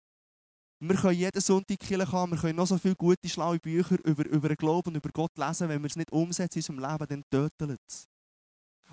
wir 0.81 0.97
können 0.97 1.17
jeden 1.17 1.41
Sonntag 1.41 1.79
Kirche 1.79 2.13
wir 2.13 2.37
können 2.37 2.57
noch 2.57 2.67
so 2.67 2.77
viele 2.77 2.97
gute, 2.97 3.29
schlaue 3.29 3.61
Bücher 3.61 3.97
über, 4.05 4.27
über 4.27 4.49
den 4.49 4.57
Glauben 4.57 4.89
und 4.89 4.97
über 4.97 5.11
Gott 5.13 5.31
lesen. 5.37 5.69
Wenn 5.69 5.81
wir 5.81 5.87
es 5.87 5.97
nicht 5.97 6.11
umsetzen 6.11 6.59
in 6.59 6.75
unserem 6.75 6.91
Leben, 6.91 7.07
dann 7.09 7.25
tötet 7.31 7.81
es. 7.89 8.09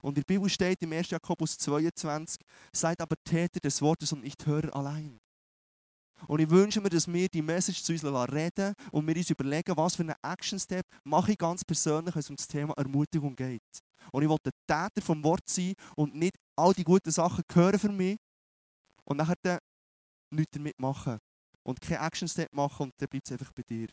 Und 0.01 0.11
in 0.17 0.23
der 0.23 0.33
Bibel 0.33 0.49
steht 0.49 0.81
im 0.81 0.93
1. 0.93 1.09
Jakobus 1.09 1.57
22, 1.57 2.39
seid 2.71 3.01
aber 3.01 3.15
Täter 3.23 3.59
des 3.59 3.81
Wortes 3.81 4.13
und 4.13 4.23
nicht 4.23 4.45
Hörer 4.45 4.73
allein. 4.75 5.19
Und 6.27 6.39
ich 6.39 6.49
wünsche 6.49 6.81
mir, 6.81 6.89
dass 6.89 7.07
wir 7.11 7.29
die 7.29 7.41
Message 7.41 7.83
zu 7.83 7.93
uns 7.93 8.03
reden 8.03 8.73
und 8.91 9.07
wir 9.07 9.15
uns 9.15 9.29
überlegen, 9.29 9.75
was 9.77 9.95
für 9.95 10.03
einen 10.03 10.15
Action-Step 10.21 10.85
mache 11.03 11.31
ich 11.31 11.37
ganz 11.37 11.63
persönlich, 11.63 12.13
wenn 12.13 12.19
es 12.19 12.29
um 12.29 12.35
das 12.35 12.47
Thema 12.47 12.73
Ermutigung 12.77 13.35
geht. 13.35 13.61
Und 14.11 14.23
ich 14.23 14.29
will 14.29 14.37
der 14.43 14.53
Täter 14.67 15.05
vom 15.05 15.23
Wort 15.23 15.47
sein 15.47 15.73
und 15.95 16.15
nicht 16.15 16.35
all 16.55 16.73
die 16.73 16.83
guten 16.83 17.11
Sachen 17.11 17.43
hören 17.51 17.79
für 17.79 17.91
mich 17.91 18.17
und 19.05 19.17
nachher 19.17 19.59
nichts 20.29 20.51
damit 20.51 20.79
machen. 20.79 21.19
Und 21.63 21.81
keinen 21.81 22.05
Action-Step 22.05 22.53
machen 22.53 22.83
und 22.83 22.93
dann 22.97 23.09
bleibt 23.09 23.27
es 23.27 23.31
einfach 23.31 23.51
bei 23.51 23.63
dir. 23.63 23.87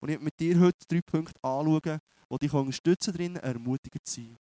Und 0.00 0.08
ich 0.08 0.14
werde 0.14 0.24
mit 0.24 0.38
dir 0.38 0.60
heute 0.60 0.78
drei 0.88 1.00
Punkte 1.00 1.42
anschauen, 1.42 1.98
die 2.30 2.38
dich 2.38 2.52
unterstützen 2.52 3.12
darin, 3.12 3.36
ermutigend 3.36 4.06
zu 4.06 4.20
sein. 4.20 4.38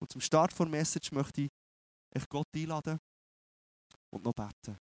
Und 0.00 0.10
zum 0.10 0.20
Start 0.20 0.58
der 0.58 0.66
Message 0.66 1.12
möchte 1.12 1.42
ich 1.42 2.28
Gott 2.28 2.46
einladen 2.54 2.98
und 4.10 4.24
noch 4.24 4.32
beten. 4.32 4.78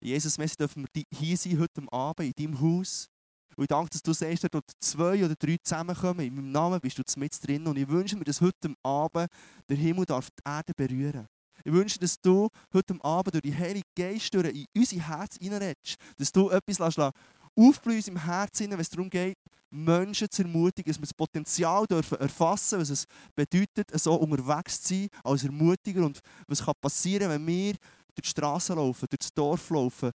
Jesus, 0.00 0.38
merci 0.38 0.56
dürfen 0.56 0.86
wir 0.92 1.02
hier 1.12 1.36
sein, 1.36 1.58
heute 1.58 1.82
Abend, 1.92 2.28
in 2.28 2.44
deinem 2.44 2.60
Haus. 2.60 3.08
Und 3.56 3.64
ich 3.64 3.68
danke, 3.68 3.90
dass 3.90 4.02
du 4.02 4.12
sagst, 4.12 4.46
dort 4.48 4.70
zwei 4.78 5.24
oder 5.24 5.34
drei 5.34 5.56
zusammenkommen. 5.60 6.20
In 6.20 6.34
meinem 6.36 6.52
Namen 6.52 6.80
bist 6.80 6.98
du 6.98 7.02
mit 7.18 7.36
drin. 7.44 7.66
Und 7.66 7.76
ich 7.76 7.88
wünsche 7.88 8.16
mir, 8.16 8.22
dass 8.22 8.40
heute 8.40 8.72
Abend 8.84 9.28
der 9.68 9.76
Himmel 9.76 10.06
darf 10.06 10.28
die 10.30 10.48
Erde 10.48 10.72
berühren 10.76 11.26
Ich 11.64 11.72
wünsche, 11.72 11.98
dass 11.98 12.20
du 12.20 12.48
heute 12.72 12.94
Abend 13.02 13.34
durch 13.34 13.42
die 13.42 13.56
Heilige 13.56 13.88
Geist 13.96 14.32
in 14.32 14.66
unser 14.76 14.96
Herz 15.08 15.36
hineinredest. 15.40 15.96
Dass 16.16 16.30
du 16.30 16.50
etwas 16.50 16.78
lässt, 16.78 17.14
aufblühen 17.56 18.04
im 18.06 18.24
Herzen, 18.24 18.70
wenn 18.70 18.78
es 18.78 18.90
darum 18.90 19.10
geht, 19.10 19.36
Menschen 19.70 20.30
zu 20.30 20.42
ermutigen, 20.42 20.92
dass 20.92 20.98
wir 20.98 21.06
das 21.06 21.14
Potenzial 21.14 21.86
dürfen 21.86 22.18
erfassen 22.18 22.78
was 22.78 22.88
es 22.88 23.04
bedeutet, 23.34 23.90
so 24.00 24.14
unterwegs 24.14 24.80
zu 24.80 24.94
sein 24.94 25.08
als 25.24 25.44
Ermutiger 25.44 26.06
und 26.06 26.20
was 26.46 26.64
kann 26.64 26.74
passieren, 26.80 27.28
wenn 27.28 27.46
wir 27.46 27.74
durch 28.18 28.32
die 28.34 28.40
Straße 28.40 28.74
laufen, 28.74 29.06
durch 29.08 29.18
das 29.18 29.32
Dorf 29.32 29.70
laufen, 29.70 30.10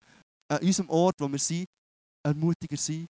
an 0.48 0.60
unserem 0.60 0.90
Ort, 0.90 1.16
wo 1.20 1.32
wir 1.32 1.40
sind, 1.40 1.66
Ermutiger 2.26 2.78
sind. 2.78 3.08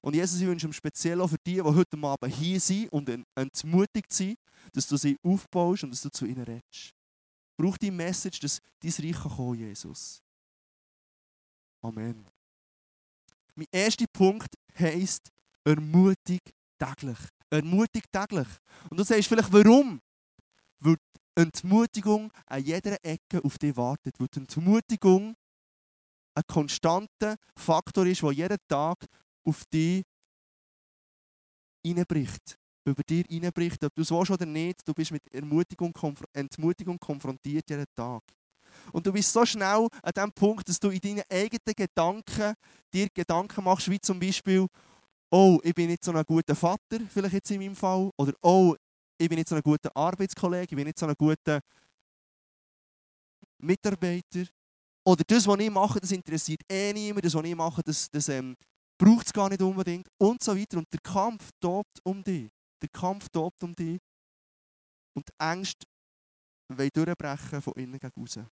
Und 0.00 0.14
Jesus, 0.14 0.40
ich 0.40 0.46
wünsche 0.46 0.66
ihm 0.66 0.72
speziell 0.72 1.20
auch 1.20 1.28
für 1.28 1.38
die, 1.46 1.54
die 1.54 1.62
heute 1.62 1.96
Abend 2.02 2.34
hier 2.34 2.60
sind 2.60 2.92
und 2.92 3.08
entmutigt 3.34 4.12
sind, 4.12 4.36
dass 4.72 4.86
du 4.86 4.96
sie 4.96 5.16
aufbaust 5.22 5.84
und 5.84 5.90
dass 5.90 6.02
du 6.02 6.10
zu 6.10 6.26
ihnen 6.26 6.42
redest. 6.42 6.92
Brauch 7.56 7.78
die 7.78 7.90
Message, 7.90 8.40
dass 8.40 8.60
dein 8.80 8.90
Reich 8.90 9.36
kann, 9.36 9.54
Jesus. 9.54 10.20
Amen. 11.82 12.26
Mein 13.54 13.66
erster 13.70 14.06
Punkt 14.12 14.54
heisst, 14.78 15.30
ermutig 15.64 16.40
täglich. 16.78 17.18
Ermutig 17.50 18.04
täglich. 18.10 18.48
Und 18.90 18.98
du 18.98 19.04
sagst 19.04 19.28
vielleicht, 19.28 19.52
warum? 19.52 20.00
Entmutigung 21.36 22.32
an 22.46 22.62
jeder 22.62 22.96
Ecke 23.04 23.42
auf 23.44 23.58
dich 23.58 23.76
wartet. 23.76 24.18
Weil 24.18 24.28
die 24.28 24.40
Entmutigung 24.40 25.34
ein 26.34 26.42
konstanter 26.46 27.36
Faktor 27.56 28.06
ist, 28.06 28.22
der 28.22 28.32
jeden 28.32 28.58
Tag 28.68 29.06
auf 29.44 29.64
dich 29.66 30.04
hineinbricht. 31.84 32.58
Über 32.86 33.02
dir 33.02 33.24
hineinbricht. 33.28 33.82
Ob 33.84 33.94
du 33.94 34.02
es 34.02 34.10
willst 34.10 34.30
oder 34.30 34.46
nicht, 34.46 34.86
du 34.86 34.92
bist 34.92 35.10
mit 35.10 35.22
Ermutigung, 35.32 35.92
Entmutigung 36.32 36.98
konfrontiert 36.98 37.68
jeden 37.70 37.86
Tag. 37.94 38.22
Und 38.92 39.06
du 39.06 39.12
bist 39.12 39.32
so 39.32 39.44
schnell 39.46 39.88
an 40.02 40.12
dem 40.16 40.32
Punkt, 40.32 40.68
dass 40.68 40.80
du 40.80 40.90
in 40.90 41.00
deinen 41.00 41.22
eigenen 41.30 41.74
Gedanken 41.76 42.54
dir 42.92 43.08
Gedanken 43.12 43.64
machst, 43.64 43.90
wie 43.90 44.00
zum 44.00 44.18
Beispiel, 44.18 44.66
oh, 45.30 45.60
ich 45.62 45.74
bin 45.74 45.88
nicht 45.88 46.04
so 46.04 46.12
ein 46.12 46.24
guter 46.24 46.54
Vater, 46.54 47.00
vielleicht 47.08 47.34
jetzt 47.34 47.50
in 47.50 47.60
meinem 47.60 47.76
Fall, 47.76 48.10
oder 48.16 48.32
oh, 48.42 48.74
ich 49.24 49.28
bin 49.28 49.38
nicht 49.38 49.48
so 49.48 49.56
ein 49.56 49.62
guter 49.62 49.90
Arbeitskollege, 49.94 50.68
ich 50.70 50.76
bin 50.76 50.86
nicht 50.86 50.98
so 50.98 51.06
ein 51.06 51.14
guter 51.16 51.60
Mitarbeiter. 53.58 54.44
Oder 55.06 55.24
das, 55.26 55.46
was 55.46 55.60
ich 55.60 55.70
mache, 55.70 56.00
das 56.00 56.12
interessiert 56.12 56.60
eh 56.70 56.92
niemand, 56.92 57.24
das, 57.24 57.34
was 57.34 57.44
ich 57.44 57.54
mache, 57.54 57.82
das, 57.82 58.10
das 58.10 58.28
ähm, 58.28 58.54
braucht 58.98 59.26
es 59.26 59.32
gar 59.32 59.48
nicht 59.48 59.60
unbedingt 59.60 60.08
und 60.18 60.42
so 60.42 60.56
weiter. 60.56 60.78
Und 60.78 60.92
der 60.92 61.00
Kampf 61.00 61.50
tobt 61.60 62.00
um 62.04 62.22
dich. 62.22 62.50
Der 62.82 62.88
Kampf 62.88 63.28
tobt 63.30 63.62
um 63.62 63.74
dich. 63.74 63.98
Und 65.14 65.28
die 65.28 65.32
Ängste 65.38 65.86
wollen 66.68 66.90
durchbrechen 66.92 67.62
von 67.62 67.72
innen 67.74 67.98
gegen 67.98 68.22
außen. 68.22 68.46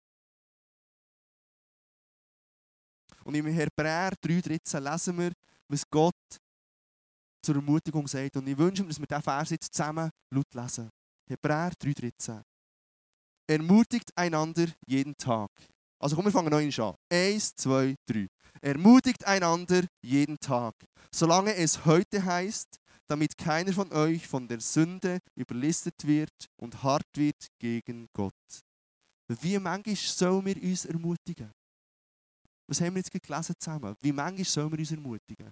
Und 3.24 3.34
im 3.34 3.46
Hebräer 3.46 4.12
3,13 4.14 4.80
lesen 4.80 5.18
wir, 5.18 5.32
was 5.68 5.88
Gott 5.88 6.41
zur 7.42 7.56
Ermutigung 7.56 8.06
sagt. 8.06 8.36
Und 8.36 8.46
ich 8.46 8.56
wünsche 8.56 8.82
mir, 8.82 8.88
dass 8.88 9.00
wir 9.00 9.06
diesen 9.06 9.22
Vers 9.22 9.50
jetzt 9.50 9.74
zusammen 9.74 10.10
laut 10.34 10.54
lesen. 10.54 10.88
Hebräer 11.28 11.72
3,13. 11.80 12.42
Ermutigt 13.48 14.10
einander 14.16 14.66
jeden 14.86 15.16
Tag. 15.16 15.50
Also 16.00 16.16
komm, 16.16 16.24
wir 16.24 16.32
fangen 16.32 16.50
neu 16.50 16.68
an. 16.82 16.94
Eins, 17.12 17.54
zwei, 17.54 17.94
drei. 18.06 18.26
Ermutigt 18.60 19.24
einander 19.24 19.84
jeden 20.02 20.38
Tag, 20.38 20.74
solange 21.14 21.54
es 21.54 21.84
heute 21.84 22.24
heißt, 22.24 22.78
damit 23.08 23.36
keiner 23.36 23.72
von 23.72 23.92
euch 23.92 24.26
von 24.26 24.46
der 24.46 24.60
Sünde 24.60 25.18
überlistet 25.34 26.06
wird 26.06 26.32
und 26.56 26.82
hart 26.82 27.06
wird 27.16 27.46
gegen 27.58 28.08
Gott. 28.12 28.32
Wie 29.28 29.58
manchmal 29.58 29.96
sollen 29.96 30.44
wir 30.44 30.62
uns 30.62 30.84
ermutigen? 30.84 31.50
Was 32.68 32.80
haben 32.80 32.94
wir 32.94 33.02
jetzt 33.02 33.10
gelesen 33.10 33.54
zusammen? 33.58 33.94
Wie 34.00 34.12
manchmal 34.12 34.44
sollen 34.44 34.72
wir 34.72 34.78
uns 34.78 34.90
ermutigen? 34.90 35.50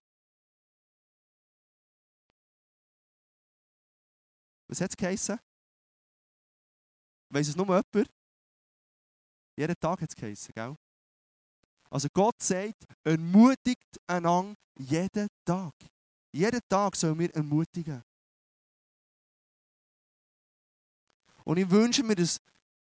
Was 4.71 4.81
hat 4.81 4.91
es 4.91 4.97
geheißen? 4.97 5.37
Weiss 7.29 7.49
es 7.49 7.57
nur 7.57 7.67
jemand? 7.67 8.09
Jeden 9.57 9.75
Tag 9.81 10.01
hat 10.01 10.09
es 10.09 10.15
geheißen, 10.15 10.53
gell? 10.55 10.77
Also 11.91 12.09
Gott 12.15 12.41
sagt, 12.41 12.85
ermutigt 13.03 13.99
einander 14.07 14.55
jeden 14.79 15.27
Tag. 15.45 15.75
Jeden 16.33 16.61
Tag 16.69 16.95
sollen 16.95 17.19
wir 17.19 17.35
ermutigen. 17.35 18.01
Und 21.45 21.57
ich 21.57 21.69
wünsche 21.69 22.05
mir, 22.05 22.15
dass, 22.15 22.39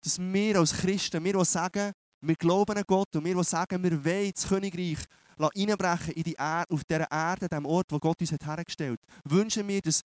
dass 0.02 0.18
wir 0.18 0.58
als 0.58 0.74
Christen, 0.74 1.24
wir, 1.24 1.32
die 1.32 1.44
sagen, 1.46 1.92
wir 2.20 2.36
glauben 2.36 2.76
an 2.76 2.84
Gott 2.86 3.16
und 3.16 3.24
wir, 3.24 3.34
die 3.34 3.44
sagen, 3.44 3.82
wir 3.82 4.04
wollen 4.04 4.32
das 4.34 4.46
Königreich 4.46 4.98
reinbrechen 5.38 6.12
in 6.12 6.22
die 6.22 6.34
Erde, 6.34 6.74
auf 6.74 6.84
dieser 6.84 7.10
Erde, 7.10 7.48
dem 7.48 7.64
Ort, 7.64 7.90
wo 7.90 7.98
Gott 7.98 8.20
uns 8.20 8.32
hat 8.32 8.44
hergestellt 8.44 9.00
hat, 9.00 9.32
wünschen 9.32 9.66
wir, 9.66 9.80
dass 9.80 10.02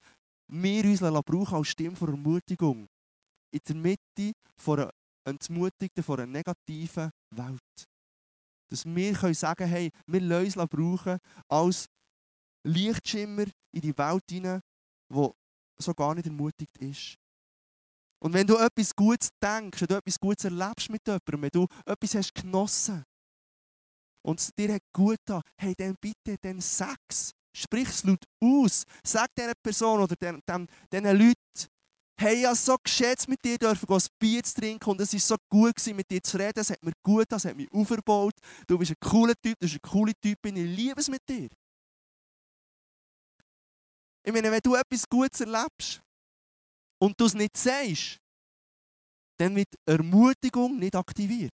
wir 0.48 0.86
uns 0.86 1.00
brauchen 1.00 1.56
als 1.56 1.68
Stimme 1.68 1.96
von 1.96 2.10
Ermutigung 2.10 2.88
in 3.52 3.60
der 3.68 3.76
Mitte 3.76 4.34
von 4.58 4.80
einer 4.80 4.92
entmutigten, 5.26 6.04
von 6.04 6.20
einer 6.20 6.32
negativen 6.32 7.12
Welt. 7.32 7.88
Dass 8.70 8.86
wir 8.86 9.14
können 9.14 9.34
sagen 9.34 9.68
hey, 9.68 9.92
wir 10.06 10.22
lassen 10.22 10.60
uns 10.60 10.70
brauchen 10.70 11.18
als 11.48 11.88
Lichtschimmer 12.66 13.46
in 13.72 13.82
die 13.82 13.98
Welt 13.98 14.24
hinein, 14.30 14.62
die 15.14 15.30
so 15.80 15.94
gar 15.94 16.16
nicht 16.16 16.26
ermutigt 16.26 16.78
ist. 16.78 17.18
Und 18.20 18.34
wenn 18.34 18.48
du 18.48 18.58
etwas 18.58 18.96
Gutes 18.96 19.30
denkst, 19.42 19.82
wenn 19.82 19.88
du 19.88 19.96
etwas 19.96 20.20
Gutes 20.20 20.46
erlebst 20.46 20.90
mit 20.90 21.06
jemandem, 21.06 21.42
wenn 21.44 21.50
du 21.52 21.68
etwas 21.86 22.16
hast 22.16 22.34
genossen 22.34 23.04
und 24.26 24.40
es 24.40 24.52
dir 24.58 24.74
hat 24.74 24.82
gut 24.92 25.18
getan, 25.26 25.42
hey, 25.58 25.76
dann 25.76 25.96
bitte, 26.02 26.36
dann 26.42 26.60
sag's. 26.60 27.32
Sprich 27.58 27.90
es 27.90 28.04
laut 28.04 28.24
aus. 28.40 28.86
Sag 29.04 29.34
dieser 29.36 29.56
Person 29.56 30.02
oder 30.02 30.16
den, 30.16 30.40
den, 30.48 30.68
diesen 30.92 31.18
Leuten, 31.18 31.72
hey, 32.20 32.42
ich 32.42 32.46
habe 32.46 32.56
so 32.56 32.78
geschätzt 32.78 33.28
mit 33.28 33.44
dir, 33.44 33.58
dürfen 33.58 33.90
ein 33.90 34.02
Bier 34.20 34.44
zu 34.44 34.62
trinken 34.62 34.90
und 34.92 35.02
es 35.02 35.12
war 35.14 35.20
so 35.20 35.36
gut, 35.50 35.76
gewesen, 35.76 35.96
mit 35.96 36.12
dir 36.12 36.22
zu 36.22 36.38
reden. 36.38 36.60
Es 36.60 36.70
hat 36.70 36.84
mir 36.84 36.94
gut 37.02 37.26
es 37.32 37.46
hat 37.46 37.56
mich 37.56 37.72
aufgebaut. 37.72 38.36
Du 38.68 38.78
bist 38.78 38.92
ein 38.92 38.98
cooler 39.00 39.34
Typ, 39.34 39.56
du 39.60 39.66
bist 39.66 39.74
ein 39.74 39.82
cooler 39.82 40.14
Typ, 40.22 40.38
ich 40.46 40.54
liebe 40.54 41.02
es 41.02 41.10
mit 41.10 41.28
dir. 41.28 41.50
Ich 44.24 44.34
meine, 44.34 44.52
wenn 44.52 44.62
du 44.62 44.76
etwas 44.76 45.10
Gutes 45.10 45.42
erlebst 45.42 46.02
und 47.00 47.20
du 47.20 47.26
es 47.26 47.34
nicht 47.34 47.58
sagst, 47.58 48.20
dann 49.40 49.56
wird 49.56 49.74
Ermutigung 49.86 50.78
nicht 50.78 50.96
aktiviert. 50.96 51.52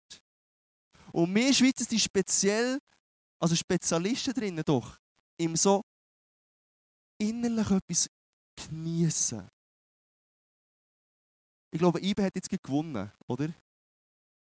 Und 1.11 1.35
wir 1.35 1.53
Schweizer 1.53 1.85
sind 1.85 2.01
speziell, 2.01 2.79
also 3.41 3.57
Spezialisten 3.57 4.33
drinnen 4.33 4.63
doch, 4.65 4.97
im 5.39 5.57
so 5.57 5.83
innerlich 7.21 7.71
etwas 7.71 8.11
genießen. 8.57 9.49
Ich 11.71 11.79
glaube, 11.79 12.01
IBE 12.01 12.25
hat 12.25 12.35
jetzt 12.35 12.51
gewonnen, 12.51 13.13
oder? 13.27 13.53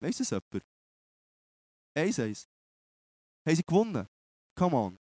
Weiss 0.00 0.20
es 0.20 0.30
jemand? 0.30 0.64
1-1. 1.96 2.46
Haben 3.46 3.56
sie 3.56 3.62
gewonnen? 3.62 4.06
Come 4.58 4.76
on. 4.76 4.98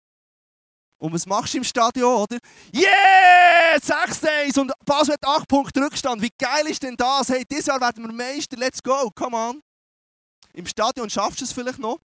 Und 1.00 1.13
was 1.13 1.25
machst 1.25 1.53
du 1.53 1.57
im 1.57 1.63
Stadion, 1.63 2.21
oder? 2.21 2.38
Yeah! 2.74 3.77
6-1 3.77 4.60
und 4.60 4.71
Basel 4.86 5.13
hat 5.13 5.25
8 5.25 5.48
Punkte 5.48 5.81
Rückstand. 5.81 6.21
Wie 6.21 6.29
geil 6.38 6.67
ist 6.67 6.83
denn 6.83 6.95
das? 6.95 7.29
Hey, 7.29 7.43
dieses 7.50 7.65
Jahr 7.65 7.81
werden 7.81 8.03
wir 8.03 8.12
Meister. 8.12 8.57
Let's 8.57 8.83
go. 8.83 9.10
Come 9.15 9.36
on. 9.36 9.63
Im 10.53 10.67
Stadion 10.67 11.10
schaffst 11.10 11.41
du 11.41 11.45
es 11.45 11.51
vielleicht 11.51 11.79
noch. 11.79 12.00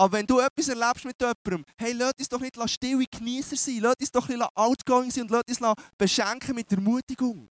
Aber 0.00 0.16
wenn 0.16 0.26
du 0.26 0.38
etwas 0.38 0.68
erlebst 0.68 1.04
mit 1.04 1.20
jemandem, 1.20 1.62
hey, 1.76 1.92
lass 1.92 2.14
uns 2.18 2.30
doch 2.30 2.40
nicht 2.40 2.56
stille 2.70 3.04
Genießer 3.04 3.54
sein, 3.54 3.80
lass 3.80 3.96
uns 4.00 4.10
doch 4.10 4.26
nicht 4.28 4.42
outgoing 4.54 5.10
sein 5.10 5.24
und 5.24 5.30
lass 5.30 5.42
uns 5.46 5.76
beschenken 5.98 6.54
mit 6.54 6.72
Ermutigung. 6.72 7.50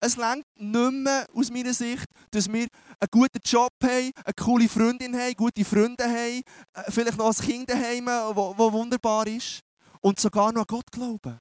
Es 0.00 0.16
längt 0.16 0.44
nicht 0.54 0.92
mehr 0.92 1.26
aus 1.32 1.50
meiner 1.50 1.72
Sicht, 1.72 2.04
dass 2.30 2.46
wir 2.46 2.66
einen 3.00 3.08
guten 3.10 3.40
Job 3.42 3.72
haben, 3.82 4.12
eine 4.22 4.34
coole 4.38 4.68
Freundin 4.68 5.16
haben, 5.18 5.32
gute 5.34 5.64
Freunde 5.64 6.04
haben, 6.04 6.42
äh, 6.74 6.90
vielleicht 6.90 7.16
noch 7.16 7.34
ein 7.34 7.46
Kind 7.46 7.72
haben, 7.72 8.04
das 8.04 8.36
wunderbar 8.36 9.26
ist. 9.26 9.60
Und 10.02 10.20
sogar 10.20 10.52
noch 10.52 10.60
an 10.60 10.66
Gott 10.68 10.92
glauben. 10.92 11.38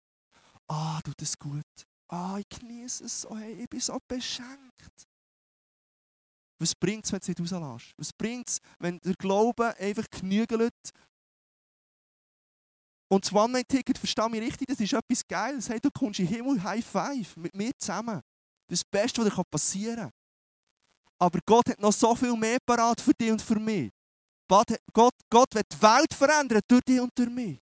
Ah, 0.69 1.01
tut 1.03 1.21
es 1.21 1.37
gut. 1.37 1.65
Ah, 2.07 2.37
ich 2.39 2.57
genieße 2.57 3.03
es 3.03 3.19
so. 3.23 3.35
Hey, 3.35 3.51
ich 3.63 3.69
bin 3.69 3.81
so 3.81 3.97
beschenkt. 4.07 5.06
Was 6.59 6.73
bringt 6.73 7.05
es, 7.05 7.11
wenn 7.11 7.19
du 7.19 7.31
es 7.31 7.39
nicht 7.39 7.51
rauslässt? 7.51 7.93
Was 7.97 8.13
bringt 8.13 8.49
es, 8.49 8.59
wenn 8.79 8.99
der 8.99 9.13
Glaube 9.15 9.75
einfach 9.77 10.09
genügelt? 10.09 10.73
Und 13.09 13.23
das 13.23 13.31
One-Night-Ticket, 13.31 13.97
verstehe 13.97 14.29
mich 14.29 14.41
richtig, 14.41 14.67
das 14.67 14.79
ist 14.79 14.91
etwas 14.91 15.25
Geiles. 15.27 15.69
Hey, 15.69 15.79
du 15.79 15.89
kommst 15.91 16.19
in 16.19 16.27
den 16.27 16.35
Himmel, 16.35 16.61
High 16.61 16.85
Five, 16.85 17.37
mit 17.37 17.55
mir 17.55 17.71
zusammen. 17.77 18.21
Das 18.67 18.79
ist 18.79 18.85
das 18.85 19.01
Beste, 19.01 19.23
was 19.23 19.33
dir 19.33 19.43
passieren 19.49 19.95
kann. 19.95 20.11
Aber 21.19 21.39
Gott 21.45 21.69
hat 21.69 21.79
noch 21.79 21.93
so 21.93 22.13
viel 22.15 22.35
mehr 22.35 22.57
parat 22.65 22.99
für 22.99 23.13
dich 23.13 23.31
und 23.31 23.41
für 23.41 23.59
mich. 23.59 23.91
Gott, 24.49 24.67
Gott, 24.93 25.15
Gott 25.29 25.55
wird 25.55 25.71
die 25.71 25.81
Welt 25.81 26.13
verändern 26.13 26.61
durch 26.67 26.81
dich 26.81 26.99
und 26.99 27.11
durch 27.17 27.29
mich. 27.29 27.59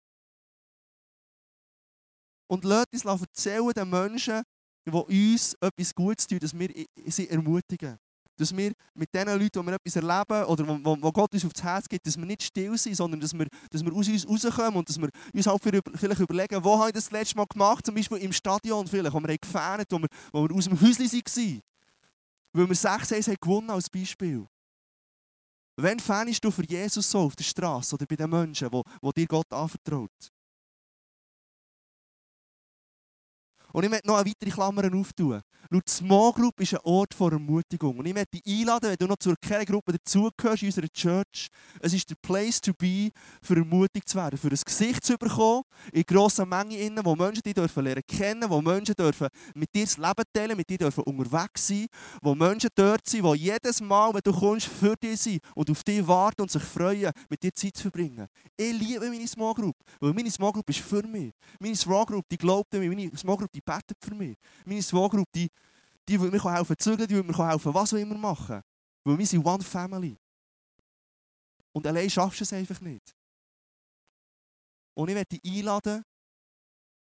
Und 2.48 2.64
lasst 2.64 2.92
uns 2.92 3.04
erzählen 3.04 3.72
den 3.72 3.90
Menschen, 3.90 4.42
die 4.86 4.90
uns 4.90 5.54
etwas 5.60 5.94
Gutes 5.94 6.26
tun, 6.26 6.38
dass 6.38 6.58
wir 6.58 6.86
sie 7.06 7.28
ermutigen. 7.28 7.98
Dass 8.38 8.56
wir 8.56 8.72
mit 8.94 9.12
den 9.12 9.26
Leuten, 9.26 9.60
die 9.60 9.66
wir 9.66 9.74
etwas 9.74 9.96
erleben 9.96 10.44
oder 10.44 10.66
wo, 10.66 10.96
wo 11.00 11.12
Gott 11.12 11.34
uns 11.34 11.44
aufs 11.44 11.62
Herz 11.62 11.88
gibt, 11.88 12.06
dass 12.06 12.16
wir 12.16 12.24
nicht 12.24 12.42
still 12.42 12.78
sind, 12.78 12.94
sondern 12.94 13.20
dass 13.20 13.34
wir, 13.34 13.46
dass 13.70 13.84
wir 13.84 13.92
aus 13.92 14.08
uns 14.08 14.44
rauskommen 14.46 14.76
und 14.76 14.88
dass 14.88 14.98
wir 14.98 15.08
uns 15.34 15.46
halt 15.46 15.62
vielleicht 15.62 16.20
überlegen, 16.20 16.62
wo 16.62 16.78
habe 16.78 16.88
ich 16.88 16.94
das 16.94 17.10
letzte 17.10 17.36
Mal 17.36 17.46
gemacht, 17.46 17.84
zum 17.84 17.96
Beispiel 17.96 18.18
im 18.18 18.32
Stadion 18.32 18.86
vielleicht, 18.86 19.12
wo 19.12 19.20
wir 19.20 19.36
gefährdet, 19.36 19.88
wo 19.90 19.98
wir, 19.98 20.08
wo 20.32 20.48
wir 20.48 20.54
aus 20.54 20.64
dem 20.64 20.80
Häuschen 20.80 21.10
waren. 21.10 21.62
Weil 22.52 22.68
wir 22.68 22.76
6-1 22.76 23.36
gewonnen 23.40 23.70
als 23.70 23.90
Beispiel. 23.90 24.46
Wann 25.76 26.00
fähnst 26.00 26.44
du 26.44 26.50
für 26.50 26.64
Jesus 26.64 27.10
so 27.10 27.20
auf 27.20 27.36
der 27.36 27.44
Straße 27.44 27.94
oder 27.94 28.06
bei 28.06 28.16
den 28.16 28.30
Menschen, 28.30 28.70
die, 28.70 28.82
die 29.02 29.12
dir 29.14 29.26
Gott 29.26 29.52
anvertraut? 29.52 30.32
Und 33.72 33.84
ich 33.84 33.90
möchte 33.90 34.06
noch 34.06 34.16
eine 34.16 34.28
weitere 34.28 34.50
Klammer 34.50 34.94
auftun. 34.94 35.40
Die 35.70 35.80
Small 35.86 36.32
Group 36.32 36.58
ist 36.60 36.72
ein 36.72 36.80
Ort 36.84 37.12
vor 37.12 37.30
Ermutigung. 37.30 37.98
Und 37.98 38.06
ich 38.06 38.14
möchte 38.14 38.40
dich 38.40 38.60
einladen, 38.60 38.88
wenn 38.88 38.96
du 38.96 39.06
noch 39.06 39.18
zur 39.18 39.34
Gruppe 39.36 39.92
dazugehörst 39.92 40.62
in 40.62 40.68
unserer 40.68 40.88
Church. 40.88 41.48
Es 41.80 41.92
ist 41.92 42.08
der 42.08 42.14
Place 42.22 42.58
to 42.58 42.72
be, 42.72 43.10
für 43.42 43.56
ermutigt 43.56 44.08
zu 44.08 44.16
werden, 44.16 44.38
für 44.38 44.48
ein 44.48 44.58
Gesicht 44.64 45.04
zu 45.04 45.18
bekommen, 45.18 45.64
in 45.92 46.04
grosser 46.04 46.46
Menge, 46.46 46.78
innen, 46.78 47.04
wo 47.04 47.14
Menschen 47.14 47.42
dich 47.42 47.52
dürfen 47.52 47.84
lernen 47.84 48.02
kennen, 48.08 48.48
wo 48.48 48.62
Menschen 48.62 48.94
dürfen 48.94 49.28
mit 49.54 49.74
dir 49.74 49.84
das 49.84 49.98
Leben 49.98 50.22
teilen, 50.32 50.56
mit 50.56 50.70
dir 50.70 50.78
dürfen 50.78 51.04
unterwegs 51.04 51.66
sein, 51.66 51.86
wo 52.22 52.34
Menschen 52.34 52.70
dort 52.74 53.06
sind, 53.06 53.24
die 53.24 53.38
jedes 53.38 53.82
Mal, 53.82 54.14
wenn 54.14 54.22
du 54.24 54.32
kommst, 54.32 54.68
für 54.68 54.96
dich 54.96 55.20
sind 55.20 55.42
und 55.54 55.70
auf 55.70 55.84
dich 55.84 56.06
warten 56.06 56.42
und 56.42 56.50
sich 56.50 56.62
freuen, 56.62 57.12
mit 57.28 57.42
dir 57.42 57.54
Zeit 57.54 57.76
zu 57.76 57.82
verbringen. 57.82 58.26
Ich 58.56 58.72
liebe 58.72 59.06
meine 59.10 59.28
Small 59.28 59.52
Group, 59.52 59.76
weil 60.00 60.14
meine 60.14 60.30
Small 60.30 60.52
Group 60.52 60.70
ist 60.70 60.80
für 60.80 61.06
mich. 61.06 61.32
Meine 61.60 61.76
Small 61.76 62.06
Group, 62.06 62.24
die 62.30 62.38
glaubt 62.38 62.74
an 62.74 62.80
mich, 62.80 62.88
meine 62.88 63.16
Small 63.18 63.36
Group, 63.36 63.52
die 63.58 63.62
betet 63.64 63.98
für 64.00 64.14
mich. 64.14 64.36
Meine 64.64 64.80
Group, 64.80 65.26
die 65.34 65.48
die 66.08 66.18
will 66.18 66.30
mir 66.30 66.42
helfen 66.42 66.76
zügeln, 66.78 67.06
die 67.06 67.16
will 67.16 67.22
mir 67.22 67.36
helfen, 67.36 67.74
was 67.74 67.92
wir 67.92 68.00
immer 68.00 68.16
machen. 68.16 68.62
Weil 69.04 69.18
wir 69.18 69.26
sind 69.26 69.44
One 69.44 69.62
Family. 69.62 70.16
Und 71.72 71.86
allein 71.86 72.08
schaffst 72.08 72.40
du 72.40 72.44
es 72.44 72.52
einfach 72.52 72.80
nicht. 72.80 73.14
Und 74.94 75.10
ich 75.10 75.14
werde 75.14 75.36
dich 75.36 75.58
einladen, 75.58 76.02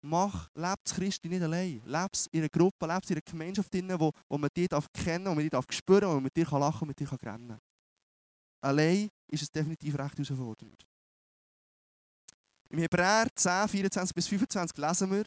mach, 0.00 0.48
lebe 0.54 0.80
Christi 0.84 1.28
nicht 1.28 1.42
allein. 1.42 1.82
Lebe 1.84 2.08
es 2.12 2.26
in 2.28 2.40
einer 2.40 2.48
Gruppe, 2.48 2.86
lebe 2.86 3.00
in 3.08 3.12
einer 3.12 3.20
Gemeinschaft, 3.20 3.74
wo, 4.00 4.10
wo 4.28 4.38
man 4.38 4.50
dich 4.56 4.68
darf 4.68 4.90
kennen, 4.92 5.26
wo 5.26 5.34
man 5.34 5.40
dich 5.40 5.50
darf 5.50 5.66
spüren, 5.70 6.08
wo 6.08 6.14
man 6.14 6.22
mit 6.22 6.36
dir 6.36 6.50
lachen 6.50 6.82
und 6.82 6.88
mit 6.88 6.98
dir 6.98 7.10
rennen 7.12 7.48
kann. 7.48 7.58
Allein 8.62 9.10
ist 9.28 9.42
es 9.42 9.50
definitiv 9.50 9.98
recht 9.98 10.16
herausfordernd. 10.16 10.86
Im 12.70 12.78
Hebräer 12.78 13.28
10, 13.34 13.68
24 13.68 14.14
bis 14.14 14.26
25 14.26 14.76
lesen 14.78 15.10
wir, 15.12 15.24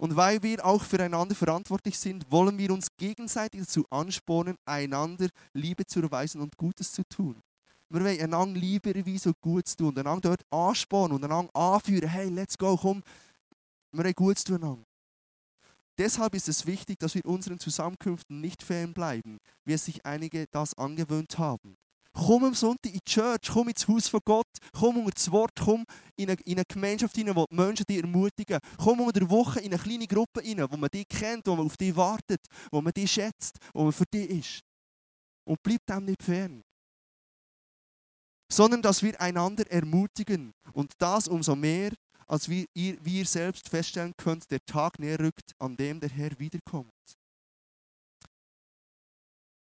und 0.00 0.16
weil 0.16 0.42
wir 0.42 0.64
auch 0.64 0.82
füreinander 0.82 1.34
verantwortlich 1.34 1.98
sind, 1.98 2.24
wollen 2.32 2.56
wir 2.56 2.70
uns 2.70 2.88
gegenseitig 2.96 3.60
dazu 3.60 3.84
anspornen, 3.90 4.56
einander 4.64 5.28
Liebe 5.52 5.84
zu 5.84 6.00
erweisen 6.00 6.40
und 6.40 6.56
Gutes 6.56 6.90
zu 6.90 7.02
tun. 7.04 7.42
Wir 7.90 8.02
wollen 8.02 8.18
einander 8.18 8.58
Liebe 8.58 8.94
erweisen 8.94 9.28
und 9.28 9.40
Gutes 9.42 9.76
tun 9.76 9.98
einander 9.98 10.30
dort 10.30 10.42
anspornen 10.50 11.16
und 11.16 11.24
einander 11.24 11.54
anführen. 11.54 12.08
Hey, 12.08 12.30
let's 12.30 12.56
go, 12.56 12.78
komm, 12.78 13.02
wir 13.92 14.04
wollen 14.04 14.14
Gutes 14.14 14.42
tun. 14.42 14.86
Deshalb 15.98 16.34
ist 16.34 16.48
es 16.48 16.64
wichtig, 16.64 16.98
dass 16.98 17.14
wir 17.14 17.26
unseren 17.26 17.58
Zusammenkünften 17.58 18.40
nicht 18.40 18.62
fernbleiben, 18.62 19.36
wie 19.66 19.74
es 19.74 19.84
sich 19.84 20.06
einige 20.06 20.46
das 20.50 20.72
angewöhnt 20.78 21.36
haben. 21.36 21.76
Komm 22.12 22.44
am 22.44 22.54
Sonntag 22.54 22.92
in 22.92 22.98
die 22.98 23.04
Church, 23.04 23.48
komm 23.52 23.68
ins 23.68 23.86
Haus 23.86 24.08
von 24.08 24.20
Gott, 24.24 24.48
komm 24.72 24.98
unter 24.98 25.12
das 25.12 25.30
Wort, 25.30 25.52
komm 25.56 25.84
in 26.16 26.30
eine, 26.30 26.40
in 26.44 26.58
eine 26.58 26.64
Gemeinschaft 26.64 27.14
hinein, 27.14 27.36
wo 27.36 27.46
die 27.48 27.54
Menschen 27.54 27.84
dich 27.88 27.98
ermutigen. 27.98 28.58
Komm 28.78 29.00
unter 29.00 29.20
der 29.20 29.30
Woche 29.30 29.60
in 29.60 29.72
eine 29.72 29.82
kleine 29.82 30.06
Gruppe 30.06 30.40
hinein, 30.42 30.66
wo 30.70 30.76
man 30.76 30.90
dich 30.90 31.06
kennt, 31.08 31.46
wo 31.46 31.54
man 31.54 31.66
auf 31.66 31.76
dich 31.76 31.94
wartet, 31.94 32.40
wo 32.72 32.80
man 32.80 32.92
dich 32.92 33.10
schätzt, 33.10 33.58
wo 33.72 33.84
man 33.84 33.92
für 33.92 34.06
dich 34.06 34.28
ist. 34.28 34.60
Und 35.44 35.62
bleib 35.62 35.86
dem 35.86 36.04
nicht 36.04 36.22
fern. 36.22 36.62
Sondern, 38.52 38.82
dass 38.82 39.02
wir 39.02 39.20
einander 39.20 39.70
ermutigen. 39.70 40.52
Und 40.72 40.92
das 40.98 41.28
umso 41.28 41.54
mehr, 41.54 41.92
als 42.26 42.48
wir, 42.48 42.66
ihr, 42.74 43.04
wir 43.04 43.24
selbst 43.24 43.68
feststellen 43.68 44.14
könnt, 44.16 44.50
der 44.50 44.64
Tag 44.64 44.98
näher 44.98 45.20
rückt, 45.20 45.52
an 45.58 45.76
dem 45.76 46.00
der 46.00 46.10
Herr 46.10 46.36
wiederkommt. 46.38 46.90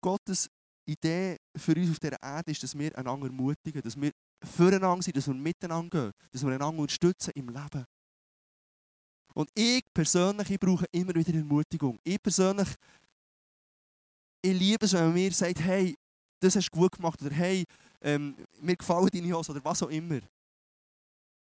Gottes 0.03 0.51
Idee 0.87 1.37
für 1.57 1.75
uns 1.75 1.91
auf 1.91 1.99
dieser 1.99 2.23
Erde 2.23 2.51
ist, 2.51 2.63
dass 2.63 2.79
wir 2.79 2.97
einander 2.97 3.27
ermutigen, 3.27 3.83
dass 3.83 4.01
wir 4.01 4.11
füreinander 4.43 5.03
sind, 5.03 5.17
dass 5.17 5.27
wir 5.27 5.35
miteinander 5.35 5.89
gehen, 5.89 6.13
dass 6.33 6.43
wir 6.43 6.53
einander 6.53 6.83
unterstützen 6.83 7.33
im 7.35 7.49
Leben. 7.49 7.85
Und 9.35 9.51
ich 9.55 9.83
persönlich 9.93 10.51
ich 10.51 10.61
brauche 10.61 10.87
immer 10.93 11.15
wieder 11.15 11.35
Ermutigung. 11.35 11.99
Ich 12.05 12.23
persönlich 12.23 12.69
ich 14.43 14.59
liebe 14.59 14.85
es, 14.85 14.93
wenn 14.93 15.05
man 15.05 15.15
mir 15.15 15.33
sagt, 15.33 15.61
hey, 15.61 15.97
das 16.39 16.57
hast 16.57 16.69
du 16.71 16.79
gut 16.79 16.93
gemacht 16.93 17.21
oder 17.23 17.35
hey, 17.35 17.65
ähm, 18.03 18.37
mir 18.61 18.77
gefallen 18.77 19.09
deine 19.11 19.33
Hose 19.33 19.53
oder 19.53 19.65
was 19.65 19.83
auch 19.83 19.89
immer. 19.89 20.21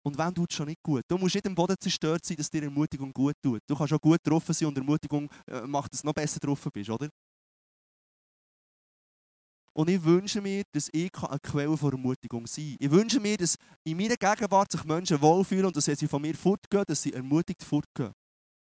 Und 0.03 0.17
wenn 0.17 0.35
tut 0.35 0.51
es 0.51 0.57
schon 0.57 0.67
nicht 0.67 0.83
gut. 0.83 1.03
Du 1.09 1.17
musst 1.19 1.35
nicht 1.35 1.47
am 1.47 1.55
Boden 1.55 1.77
zerstört 1.79 2.25
sein, 2.25 2.37
dass 2.37 2.51
dir 2.51 2.63
Ermutigung 2.63 3.13
gut 3.13 3.35
tut. 3.43 3.61
Du 3.67 3.75
kannst 3.75 3.93
auch 3.93 4.01
gut 4.01 4.19
drauf 4.23 4.45
sein 4.49 4.69
und 4.69 4.77
Ermutigung 4.77 5.31
äh, 5.47 5.63
macht, 5.63 5.93
dass 5.93 6.03
du 6.03 6.07
noch 6.07 6.15
besser 6.15 6.41
drauf 6.41 6.67
bist, 6.73 6.91
oder? 6.91 7.09
Und 9.73 9.89
ich 9.89 10.03
wünsche 10.03 10.41
mir, 10.41 10.65
dass 10.73 10.89
ich 10.93 11.11
eine 11.23 11.39
Quelle 11.39 11.77
von 11.77 11.93
Ermutigung 11.93 12.47
sein 12.47 12.71
kann. 12.71 12.77
Ich 12.81 12.91
wünsche 12.91 13.21
mir, 13.21 13.37
dass 13.37 13.57
in 13.85 13.97
meiner 13.97 14.17
Gegenwart 14.17 14.73
sich 14.73 14.85
Menschen 14.85 15.21
wohlfühlen 15.21 15.67
und 15.67 15.77
dass 15.77 15.85
sie 15.85 16.09
von 16.09 16.21
mir 16.21 16.35
fortgehen, 16.35 16.85
dass 16.87 17.03
sie 17.03 17.13
ermutigt 17.13 17.63
fortgehen. 17.63 18.13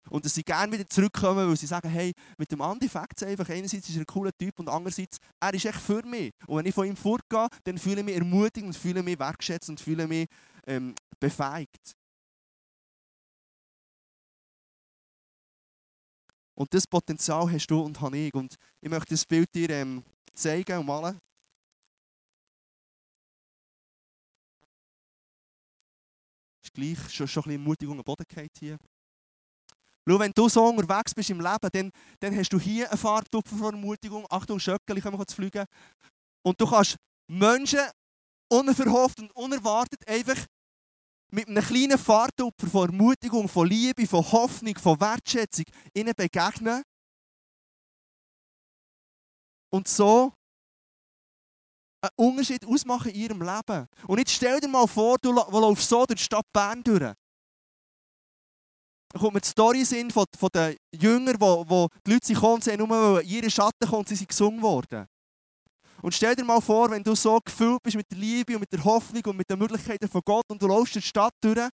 Und 0.09 0.25
dass 0.25 0.35
sie 0.35 0.43
gerne 0.43 0.73
wieder 0.73 0.89
zurückkommen, 0.89 1.49
weil 1.49 1.57
sie 1.57 1.67
sagen, 1.67 1.89
hey, 1.89 2.13
mit 2.39 2.51
dem 2.51 2.61
Andi 2.61 2.89
fängt 2.89 3.13
es 3.17 3.23
einfach. 3.25 3.49
Einerseits 3.49 3.89
ist 3.89 3.97
er 3.97 4.03
ein 4.03 4.07
cooler 4.07 4.33
Typ 4.37 4.59
und 4.59 4.69
andererseits, 4.69 5.19
er 5.41 5.55
ist 5.55 5.65
echt 5.65 5.81
für 5.81 6.05
mich. 6.05 6.33
Und 6.47 6.59
wenn 6.59 6.67
ich 6.67 6.75
von 6.75 6.87
ihm 6.87 6.97
fortgehe, 6.97 7.49
dann 7.65 7.79
fühle 7.79 8.01
ich 8.01 8.05
mich 8.05 8.17
ermutigt 8.17 8.67
und 8.67 8.77
fühle 8.77 9.03
mich 9.03 9.19
wertschätzt 9.19 9.69
und 9.69 9.81
fühle 9.81 10.07
mich 10.07 10.29
ähm, 10.67 10.95
befähigt. 11.19 11.97
Und 16.55 16.73
das 16.73 16.87
Potenzial 16.87 17.51
hast 17.53 17.67
du 17.67 17.81
und 17.81 18.01
habe 18.01 18.17
ich. 18.17 18.35
Und 18.35 18.55
ich 18.81 18.89
möchte 18.89 19.11
das 19.11 19.27
Bild 19.27 19.53
dir 19.55 19.71
ähm, 19.71 20.05
zeigen 20.37 20.79
und 20.79 20.87
malen. 20.87 21.19
Ist 26.63 26.75
gleich 26.75 27.11
schon, 27.11 27.29
schon 27.29 27.45
ein 27.51 27.65
bisschen 27.65 28.05
Boden 28.05 28.49
hier. 28.59 28.79
Schau, 30.09 30.19
wenn 30.21 30.33
du 30.33 30.49
so 30.49 30.65
unterwegs 30.67 31.15
bist 31.15 31.31
im 31.31 31.41
Leben, 31.41 31.69
dann, 31.73 31.91
dann 32.21 32.37
hast 32.37 32.51
du 32.51 32.61
hier 32.61 32.89
eine 32.89 32.97
Farbtupfer 32.97 33.57
von 33.57 33.75
Ermutigung. 33.75 34.25
Achtung, 34.31 34.61
Schöckeli 34.61 35.01
kommen 35.01 35.27
zu 35.27 35.35
fliegen. 35.35 35.65
Und 36.45 36.61
du 36.61 36.67
kannst 36.67 36.97
Menschen 37.29 37.81
unverhofft 38.49 39.19
und 39.19 39.35
unerwartet 39.35 40.07
einfach 40.07 40.39
mit 41.33 41.49
einem 41.49 41.65
kleinen 41.65 41.99
Fahrtupfer 41.99 42.69
von 42.69 42.91
Ermutigung, 42.91 43.49
von 43.49 43.67
Liebe, 43.69 44.07
von 44.07 44.31
Hoffnung, 44.31 44.77
von 44.77 45.01
Wertschätzung 45.01 45.65
ihnen 45.93 46.15
begegnen 46.17 46.83
und 49.77 49.89
so 49.89 50.33
einen 52.01 52.31
Unterschied 52.31 52.67
ausmachen 52.67 53.11
in 53.11 53.21
ihrem 53.21 53.43
Leben. 53.43 53.87
Und 54.07 54.19
jetzt 54.19 54.33
stell 54.33 54.61
dir 54.61 54.69
mal 54.69 54.87
vor, 54.87 55.17
du 55.21 55.33
läufst 55.33 55.89
so 55.89 56.07
durch 56.07 56.19
die 56.19 56.25
Stadt 56.25 56.47
Bern 56.53 56.83
durch. 56.83 57.01
Da 57.01 57.15
kommt 59.21 59.35
mir 59.35 59.41
die 59.41 59.49
Story 59.49 59.85
in 59.93 60.11
von, 60.11 60.25
von 60.37 60.49
den 60.55 60.77
Jüngern, 60.95 61.37
wo, 61.39 61.65
wo 61.69 61.89
die 62.07 62.13
Leute 62.13 62.35
kommen, 62.35 62.61
sie 62.61 62.73
haben 62.73 62.87
nur 62.87 63.23
in 63.23 63.29
ihren 63.29 63.51
Schatten 63.51 63.89
kommen, 63.89 64.07
sie 64.07 64.17
sind 64.17 64.29
gesungen 64.29 64.63
worden. 64.63 65.07
Und 66.03 66.13
stell 66.13 66.37
dir 66.37 66.45
mal 66.45 66.61
vor, 66.61 66.91
wenn 66.91 67.03
du 67.03 67.15
so 67.15 67.39
gefüllt 67.43 67.83
bist 67.83 67.97
mit 67.97 68.11
der 68.11 68.19
Liebe 68.19 68.55
und 68.55 68.61
mit 68.61 68.73
der 68.73 68.85
Hoffnung 68.85 69.23
und 69.25 69.37
mit 69.37 69.49
den 69.49 69.59
Möglichkeiten 69.59 70.09
von 70.09 70.21
Gott 70.25 70.45
und 70.49 70.61
du 70.61 70.67
läufst 70.67 70.95
durch 70.95 71.05
die 71.05 71.09
Stadt 71.09 71.35
durch 71.41 71.69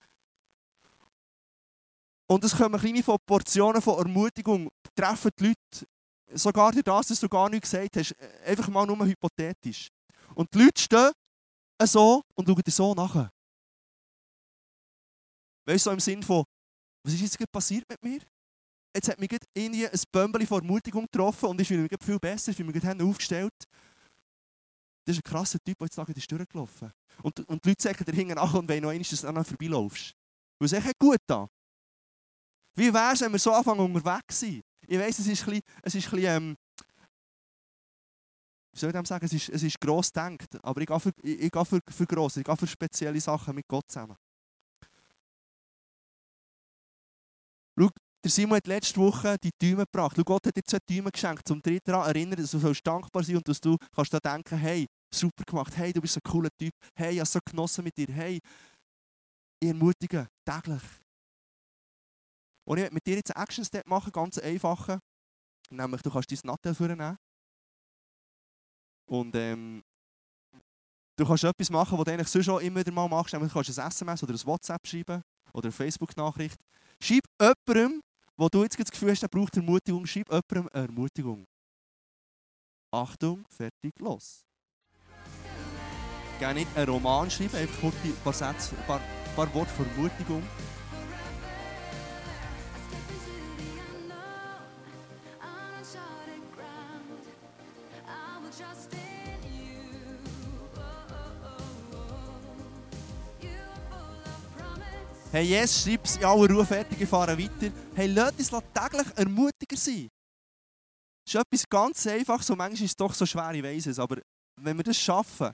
und 2.27 2.45
es 2.45 2.57
kommen 2.57 2.79
kleine 2.79 3.03
Portionen 3.03 3.81
von 3.81 3.99
Ermutigung, 3.99 4.69
treffen 4.95 5.31
die 5.39 5.45
Leute 5.45 5.87
sogar 6.35 6.73
durch 6.73 6.85
das, 6.85 7.09
dass 7.09 7.21
du 7.21 7.29
gar 7.29 7.49
nichts 7.49 7.71
gesagt 7.71 7.97
hast, 7.97 8.15
einfach 8.45 8.69
mal 8.69 8.87
nur 8.87 9.07
hypothetisch. 9.07 9.89
Und 10.35 10.53
die 10.55 10.65
Leute 10.65 10.81
stehen 10.81 11.13
so 11.85 12.23
und 12.35 12.47
schauen 12.47 12.63
dir 12.63 12.71
so 12.71 12.95
nach. 12.95 13.31
Weißt 15.67 15.87
du, 15.87 15.91
so 15.91 15.93
im 15.93 16.01
Sinn 16.01 16.23
von, 16.23 16.45
was 17.03 17.15
ist 17.15 17.21
jetzt 17.21 17.53
passiert 17.53 17.85
mit 17.89 18.03
mir? 18.03 18.21
Jetzt 18.95 19.09
hat 19.09 19.19
mich 19.21 19.31
irgendwie 19.55 19.87
ein 19.87 20.01
Bömbeli 20.11 20.47
von 20.47 20.61
Ermutigung 20.63 21.05
getroffen 21.05 21.47
und 21.47 21.61
ich 21.61 21.69
fühle 21.69 21.83
mich 21.83 21.93
viel 22.03 22.19
besser, 22.19 22.51
ich 22.51 22.57
fühle 22.57 22.73
mich 22.73 22.83
gerade 22.83 23.05
aufgestellt. 23.05 23.53
Das 25.05 25.17
ist 25.17 25.25
ein 25.25 25.31
krasser 25.31 25.59
Typ, 25.65 25.79
der 25.79 25.87
jetzt 25.87 25.95
Tag 25.95 26.09
ist 26.09 26.31
durchgelaufen. 26.31 26.91
Und, 27.23 27.41
und 27.49 27.65
die 27.65 27.71
Leute 27.71 27.83
sagen 27.83 28.05
dir 28.05 28.13
hinten 28.13 28.35
nach 28.35 28.53
und 28.55 28.69
wollen 28.69 28.83
noch 28.83 28.91
einmal, 28.91 29.07
dass 29.09 29.21
du 29.21 29.29
an 29.29 29.45
vorbeilaufst. 29.45 30.15
Weil 30.59 30.67
es 30.67 30.73
echt 30.73 30.99
gut 30.99 31.21
da. 31.27 31.49
Wie 32.75 32.93
wäre 32.93 33.13
es, 33.13 33.21
wenn 33.21 33.33
wir 33.33 33.39
so 33.39 33.53
anfangen 33.53 33.81
unterwegs 33.81 34.41
sind? 34.41 34.65
Ich 34.91 34.99
weiss, 34.99 35.19
es 35.19 35.27
ist 35.27 35.47
ein 35.47 35.61
bisschen, 35.83 36.25
ähm, 36.25 36.57
wie 38.73 38.79
soll 38.79 38.95
ich 38.95 39.07
sagen, 39.07 39.27
es 39.27 39.33
ist, 39.35 39.51
es 39.51 39.63
ist 39.63 39.79
gross 39.79 40.11
gedacht, 40.11 40.49
aber 40.63 40.81
ich 40.81 40.87
gehe 40.87 40.99
für, 40.99 41.13
ich, 41.23 41.41
ich 41.41 41.53
gehe 41.53 41.65
für, 41.67 41.81
für 41.87 42.07
gross, 42.07 42.39
ich 42.39 42.45
gehe 42.45 42.57
für 42.57 42.67
spezielle 42.67 43.21
Sachen 43.21 43.55
mit 43.55 43.69
Gott 43.69 43.85
zusammen. 43.91 44.17
Schau, 47.79 47.91
der 48.25 48.31
Simon 48.31 48.57
hat 48.57 48.67
letzte 48.67 48.99
Woche 48.99 49.37
die 49.39 49.51
Tüme 49.61 49.85
gebracht. 49.85 50.17
Schau, 50.17 50.25
Gott 50.25 50.47
hat 50.47 50.57
dir 50.57 50.65
zwei 50.65 50.79
Tüme 50.79 51.11
geschenkt, 51.11 51.51
um 51.51 51.61
dich 51.61 51.81
daran 51.85 52.07
erinnern, 52.07 52.41
dass 52.41 52.53
du 52.53 52.73
dankbar 52.83 53.23
sein 53.23 53.37
und 53.37 53.47
dass 53.47 53.61
du 53.61 53.77
kannst 53.95 54.15
da 54.15 54.19
denken, 54.19 54.57
hey, 54.57 54.87
super 55.15 55.45
gemacht, 55.45 55.77
hey, 55.77 55.93
du 55.93 56.01
bist 56.01 56.17
ein 56.17 56.23
cooler 56.23 56.51
Typ, 56.59 56.73
hey, 56.95 57.13
ich 57.13 57.19
habe 57.21 57.29
so 57.29 57.41
genossen 57.45 57.85
mit 57.85 57.95
dir, 57.95 58.09
hey, 58.09 58.41
ich 59.61 59.69
ermutige 59.69 60.29
täglich. 60.47 60.83
Und 62.69 62.77
ich 62.77 62.91
mit 62.91 63.07
dir 63.07 63.17
jetzt 63.17 63.35
einen 63.35 63.45
Action-Step 63.45 63.87
machen, 63.87 64.13
ganz 64.13 64.37
einfachen. 64.37 64.99
Nämlich, 65.71 66.03
du 66.03 66.11
kannst 66.11 66.31
dein 66.31 66.39
Nattel 66.43 66.75
vornehmen. 66.75 67.17
Und 69.07 69.35
ähm, 69.37 69.83
du 71.17 71.27
kannst 71.27 71.45
etwas 71.45 71.71
machen, 71.71 71.97
was 71.97 72.05
du 72.05 72.13
eigentlich 72.13 72.29
sonst 72.29 72.45
schon 72.45 72.61
immer 72.61 72.81
wieder 72.81 72.93
mal 72.93 73.09
machst. 73.09 73.33
Nämlich, 73.33 73.51
du 73.51 73.59
kannst 73.59 73.79
ein 73.79 73.89
SMS 73.89 74.23
oder 74.23 74.35
ein 74.35 74.45
WhatsApp 74.45 74.87
schreiben 74.87 75.23
oder 75.55 75.65
eine 75.65 75.73
Facebook-Nachricht. 75.73 76.61
Schreib 77.03 77.23
jemandem, 77.41 78.03
wo 78.37 78.51
du 78.51 78.63
jetzt 78.63 78.79
das 78.79 78.91
Gefühl 78.91 79.13
hast, 79.13 79.23
der 79.23 79.29
braucht 79.29 79.57
Ermutigung, 79.57 80.05
schreib 80.05 80.29
jemandem 80.29 80.69
eine 80.75 80.89
Ermutigung. 80.89 81.47
Achtung, 82.93 83.47
fertig, 83.49 83.99
los. 83.99 84.45
Gerne 86.39 86.61
nicht 86.61 86.77
einen 86.77 86.91
Roman 86.91 87.31
schreiben, 87.31 87.57
einfach 87.57 87.81
kurz 87.81 87.95
ein 88.05 88.15
paar, 88.23 88.35
paar, 88.87 89.01
ein 89.01 89.35
paar 89.35 89.55
Worte 89.55 89.71
von 89.71 89.89
Ermutigung. 89.89 90.43
Hey, 105.39 105.51
yes, 105.51 105.85
schreib 105.85 106.05
es 106.05 106.17
in 106.17 106.25
aller 106.25 106.51
Ruhe 106.51 106.67
fertig, 106.67 107.01
ich 107.01 107.09
fahre 107.09 107.39
weiter. 107.39 107.73
Hey, 107.95 108.09
lasst 108.09 108.41
uns 108.41 108.65
täglich 108.75 109.07
ermutiger 109.15 109.77
sein. 109.77 110.09
Das 111.25 111.33
ist 111.33 111.41
etwas 111.41 111.69
ganz 111.69 112.07
Einfaches, 112.09 112.49
so 112.49 112.57
manchmal 112.57 112.83
ist 112.83 112.91
es 112.91 112.97
doch 112.97 113.15
so 113.15 113.25
schwer, 113.25 113.55
ich 113.55 113.63
weiss 113.63 113.87
es, 113.87 114.01
aber 114.01 114.21
wenn 114.61 114.77
wir 114.77 114.83
das 114.83 114.97
schaffen, 114.97 115.53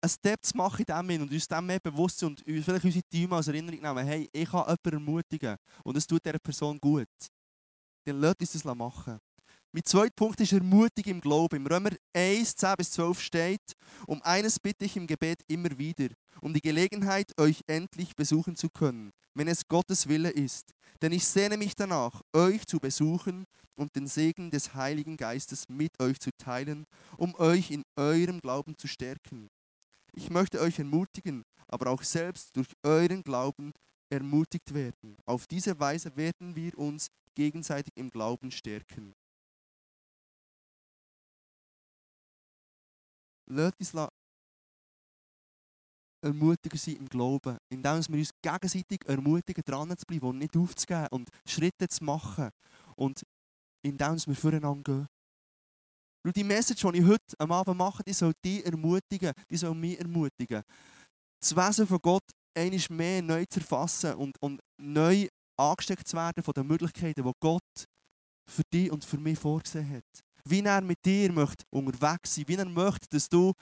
einen 0.00 0.10
Step 0.10 0.44
zu 0.44 0.56
machen 0.56 0.84
in 0.86 0.94
dem 0.94 1.08
Sinn 1.08 1.22
und 1.22 1.32
uns 1.32 1.48
dem 1.48 1.66
mehr 1.66 1.80
bewusst 1.80 2.20
sind 2.20 2.40
und 2.46 2.62
vielleicht 2.62 2.84
unsere 2.84 3.02
Team 3.10 3.32
als 3.32 3.48
Erinnerung 3.48 3.80
nehmen, 3.80 4.06
hey, 4.06 4.28
ich 4.32 4.48
kann 4.48 4.60
jemanden 4.60 4.92
ermutigen 4.92 5.56
und 5.82 5.96
es 5.96 6.06
tut 6.06 6.24
dieser 6.24 6.38
Person 6.38 6.78
gut, 6.78 7.08
dann 8.06 8.20
lasst 8.20 8.40
uns 8.42 8.52
das 8.52 8.64
machen. 8.64 9.18
Mein 9.72 9.84
zweiter 9.84 10.12
Punkt 10.16 10.40
ist 10.40 10.52
Ermutigung 10.52 11.12
im 11.12 11.20
Glauben. 11.20 11.54
Im 11.54 11.66
Römer 11.68 11.90
1, 12.12 12.56
10 12.56 12.74
bis 12.76 12.90
12 12.90 13.20
steht, 13.20 13.76
um 14.08 14.20
eines 14.22 14.58
bitte 14.58 14.84
ich 14.84 14.96
im 14.96 15.06
Gebet 15.06 15.42
immer 15.46 15.78
wieder, 15.78 16.08
um 16.40 16.52
die 16.52 16.60
Gelegenheit, 16.60 17.30
euch 17.38 17.62
endlich 17.68 18.16
besuchen 18.16 18.56
zu 18.56 18.68
können, 18.68 19.12
wenn 19.32 19.46
es 19.46 19.68
Gottes 19.68 20.08
Wille 20.08 20.30
ist. 20.30 20.72
Denn 21.00 21.12
ich 21.12 21.24
sehne 21.24 21.56
mich 21.56 21.76
danach, 21.76 22.20
euch 22.32 22.66
zu 22.66 22.80
besuchen 22.80 23.44
und 23.76 23.94
den 23.94 24.08
Segen 24.08 24.50
des 24.50 24.74
Heiligen 24.74 25.16
Geistes 25.16 25.68
mit 25.68 25.92
euch 26.02 26.18
zu 26.18 26.30
teilen, 26.36 26.84
um 27.16 27.36
euch 27.36 27.70
in 27.70 27.84
eurem 27.94 28.40
Glauben 28.40 28.76
zu 28.76 28.88
stärken. 28.88 29.46
Ich 30.14 30.30
möchte 30.30 30.60
euch 30.60 30.80
ermutigen, 30.80 31.44
aber 31.68 31.90
auch 31.90 32.02
selbst 32.02 32.56
durch 32.56 32.72
euren 32.82 33.22
Glauben 33.22 33.70
ermutigt 34.08 34.74
werden. 34.74 35.16
Auf 35.26 35.46
diese 35.46 35.78
Weise 35.78 36.16
werden 36.16 36.56
wir 36.56 36.76
uns 36.76 37.06
gegenseitig 37.36 37.92
im 37.94 38.10
Glauben 38.10 38.50
stärken. 38.50 39.14
Lasst 43.52 43.80
uns 43.80 44.08
ermutiger 46.22 46.78
sein 46.78 46.96
im 46.96 47.08
Glauben, 47.08 47.58
indem 47.68 48.02
wir 48.08 48.18
uns 48.18 48.30
gegenseitig 48.42 49.00
ermutigen, 49.06 49.64
dran 49.64 49.96
zu 49.96 50.06
bleiben 50.06 50.28
und 50.28 50.38
nicht 50.38 50.56
aufzugeben 50.56 51.08
und 51.10 51.28
Schritte 51.46 51.88
zu 51.88 52.04
machen 52.04 52.50
und 52.96 53.22
indem 53.82 54.16
wir 54.26 54.34
voreinander 54.36 54.82
gehen. 54.82 55.06
Und 56.24 56.36
die 56.36 56.44
Message, 56.44 56.82
die 56.82 56.98
ich 56.98 57.04
heute 57.04 57.34
am 57.38 57.50
Abend 57.50 57.78
mache, 57.78 58.04
die 58.04 58.12
soll 58.12 58.34
dich 58.44 58.64
ermutigen, 58.64 59.32
die 59.50 59.56
soll 59.56 59.74
mich 59.74 59.98
ermutigen. 59.98 60.62
Das 61.40 61.56
Wesen 61.56 61.86
von 61.86 61.98
Gott 62.00 62.24
einmal 62.56 62.80
mehr 62.90 63.22
neu 63.22 63.44
zu 63.46 63.60
erfassen 63.60 64.14
und, 64.14 64.36
und 64.42 64.60
neu 64.78 65.28
angesteckt 65.58 66.06
zu 66.06 66.16
werden 66.16 66.44
von 66.44 66.52
den 66.52 66.66
Möglichkeiten, 66.66 67.24
die 67.24 67.32
Gott 67.40 67.86
für 68.46 68.62
dich 68.72 68.92
und 68.92 69.04
für 69.04 69.18
mich 69.18 69.38
vorgesehen 69.38 69.90
hat. 69.90 70.29
Wie 70.50 70.64
er 70.64 70.80
mit 70.80 71.04
dir 71.04 71.32
möchte 71.32 71.64
unterwegs 71.70 72.34
sein, 72.34 72.48
wie 72.48 72.56
er 72.56 72.64
möchte, 72.64 73.06
dass 73.08 73.28
du 73.28 73.52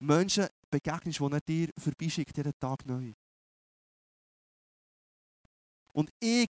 Menschen 0.00 0.46
begegnest, 0.70 1.18
die 1.18 1.32
er 1.32 1.40
dir 1.40 1.68
vorbeischickt, 1.78 2.36
jeden 2.36 2.52
Tag 2.60 2.84
neu. 2.84 3.14
Und 5.94 6.10
ich 6.20 6.50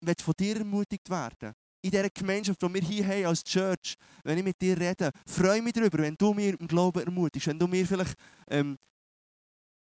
will 0.00 0.14
von 0.20 0.34
dir 0.36 0.56
ermutigt 0.56 1.08
werden. 1.08 1.54
In 1.82 1.90
dieser 1.90 2.10
Gemeinschaft, 2.10 2.60
die 2.60 2.74
wir 2.74 2.80
hier 2.80 3.06
haben 3.06 3.26
als 3.26 3.44
Church, 3.44 3.94
wenn 4.24 4.38
ich 4.38 4.44
mit 4.44 4.60
dir 4.60 4.76
rede, 4.76 5.10
freue 5.24 5.62
mich 5.62 5.74
darüber, 5.74 5.98
wenn 5.98 6.16
du 6.16 6.34
mir 6.34 6.58
im 6.58 6.66
Glauben 6.66 7.04
ermutigst, 7.04 7.46
wenn 7.46 7.58
du 7.58 7.68
mir 7.68 7.86
vielleicht 7.86 8.14
ähm, 8.48 8.76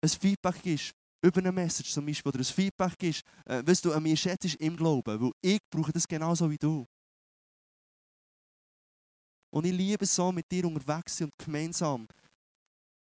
ein 0.04 0.10
Feedback 0.10 0.62
gibst, 0.62 0.92
über 1.24 1.40
eine 1.40 1.52
Message 1.54 1.92
zum 1.92 2.06
Beispiel, 2.06 2.30
oder 2.30 2.40
ein 2.40 2.46
Feedback 2.46 2.98
gibst, 2.98 3.24
äh, 3.46 3.64
was 3.66 3.82
du 3.82 3.94
an 3.94 4.04
mir 4.04 4.18
schätzt 4.18 4.56
im 4.56 4.76
Glauben, 4.76 5.22
weil 5.22 5.32
ich 5.42 5.60
brauche 5.70 5.94
das 5.94 6.08
genauso 6.08 6.50
wie 6.50 6.58
du. 6.58 6.86
Und 9.56 9.66
ich 9.66 9.72
liebe 9.72 10.04
es 10.04 10.14
so, 10.14 10.34
mit 10.34 10.52
dir 10.52 10.66
unterwegs 10.66 11.16
sind 11.16 11.32
und 11.32 11.46
gemeinsam 11.46 12.10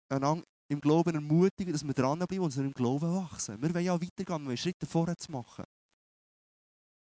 einander 0.08 0.46
im 0.70 0.80
Glauben 0.80 1.16
ermutigen, 1.16 1.74
dass 1.74 1.84
wir 1.84 1.96
dranbleiben 1.96 2.42
und 2.42 2.56
im 2.56 2.72
Glauben 2.72 3.12
wachsen. 3.12 3.60
Wir 3.60 3.74
wollen 3.74 3.84
ja 3.84 3.94
weitergehen, 4.00 4.42
wir 4.42 4.48
wollen 4.48 4.58
Schritte 4.58 4.86
vorwärts 4.86 5.28
machen. 5.30 5.66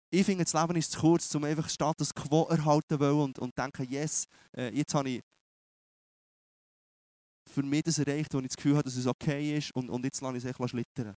Ich 0.09 0.25
finde, 0.25 0.45
das 0.45 0.53
Leben 0.53 0.75
ist 0.77 0.91
zu 0.91 0.99
kurz, 0.99 1.33
um 1.35 1.43
einfach 1.43 1.69
Status 1.69 2.11
quo 2.11 2.45
erhalten 2.45 2.99
wollen 2.99 3.19
und, 3.19 3.37
und 3.37 3.55
denken, 3.55 3.87
yes, 3.87 4.25
äh, 4.57 4.69
jetzt 4.75 4.95
habe 4.95 5.09
ich 5.09 5.21
für 7.47 7.61
mich 7.61 7.83
das 7.83 7.99
erreicht, 7.99 8.33
wo 8.33 8.39
ich 8.39 8.47
das 8.47 8.57
Gefühl 8.57 8.73
habe, 8.73 8.83
dass 8.83 8.95
es 8.95 9.05
okay 9.05 9.59
ist 9.59 9.75
und, 9.75 9.91
und 9.91 10.03
jetzt 10.05 10.21
lasse 10.21 10.37
ich 10.37 10.43
es 10.43 10.49
echt 10.49 10.69
schlittern. 10.69 11.13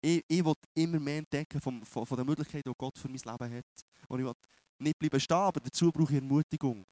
Ich, 0.00 0.22
ich 0.28 0.44
will 0.44 0.54
immer 0.74 1.00
mehr 1.00 1.18
entdecken 1.18 1.60
von, 1.60 1.84
von, 1.84 2.06
von 2.06 2.16
den 2.16 2.26
Möglichkeiten, 2.26 2.70
die 2.70 2.78
Gott 2.78 2.96
für 2.96 3.08
mein 3.08 3.18
Leben 3.18 3.56
hat. 3.56 3.64
Und 4.06 4.20
ich 4.20 4.24
will 4.24 4.34
nicht 4.82 4.98
bleiben 4.98 5.20
stehen, 5.20 5.36
aber 5.36 5.60
dazu 5.60 5.90
brauche 5.90 6.12
ich 6.12 6.18
Ermutigung. 6.18 6.84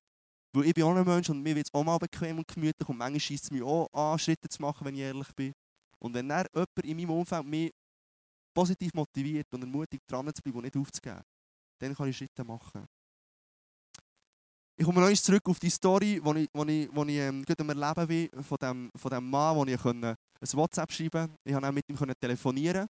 Weil 0.53 0.67
ich 0.67 0.75
bin 0.75 0.85
auch 0.85 0.97
ein 0.97 1.05
Mensch 1.05 1.31
und 1.31 1.43
mir 1.43 1.55
wird 1.55 1.67
es 1.69 1.75
auch 1.75 1.85
mal 1.85 1.99
bequem 1.99 2.39
und 2.39 2.49
gemütlich 2.49 2.89
und 2.89 2.97
manchmal 2.97 3.21
schießt 3.21 3.45
es 3.45 3.51
mich 3.51 3.63
auch 3.63 3.89
an, 3.93 4.19
Schritte 4.19 4.49
zu 4.49 4.61
machen, 4.61 4.85
wenn 4.85 4.95
ich 4.95 5.01
ehrlich 5.01 5.33
bin. 5.35 5.53
Und 5.99 6.15
wenn 6.15 6.29
dann 6.29 6.47
jemand 6.53 6.71
in 6.83 6.97
meinem 6.97 7.11
Umfeld 7.11 7.45
mich 7.45 7.71
positiv 8.55 8.93
motiviert 8.95 9.47
und 9.53 9.63
ermutigt, 9.63 10.03
dran 10.09 10.33
zu 10.35 10.43
bleiben 10.43 10.59
und 10.59 10.65
nicht 10.65 10.77
aufzugeben, 10.77 11.23
dann 11.79 11.95
kann 11.95 12.09
ich 12.09 12.17
Schritte 12.17 12.45
machen. 12.45 12.85
Ich 14.77 14.87
komme 14.87 15.01
noch 15.01 15.13
zurück 15.13 15.47
auf 15.47 15.59
die 15.59 15.69
Story, 15.69 16.21
die 16.25 16.41
ich, 16.41 16.49
wo 16.55 16.65
ich, 16.65 16.89
wo 16.95 17.05
ich 17.05 17.17
ähm, 17.17 17.45
gerade 17.45 17.69
Erleben 17.69 18.31
bin, 18.31 18.43
von 18.43 18.57
dem, 18.59 18.91
von 18.97 19.11
dem 19.11 19.29
Mann, 19.29 19.55
wo 19.55 19.65
ich 19.67 19.85
ein 19.85 20.17
WhatsApp 20.41 20.91
schreiben 20.91 21.11
konnte. 21.11 21.37
Ich 21.45 21.53
konnte 21.53 21.69
auch 21.69 21.73
mit 21.73 21.85
ihm 21.89 22.15
telefonieren. 22.19 22.87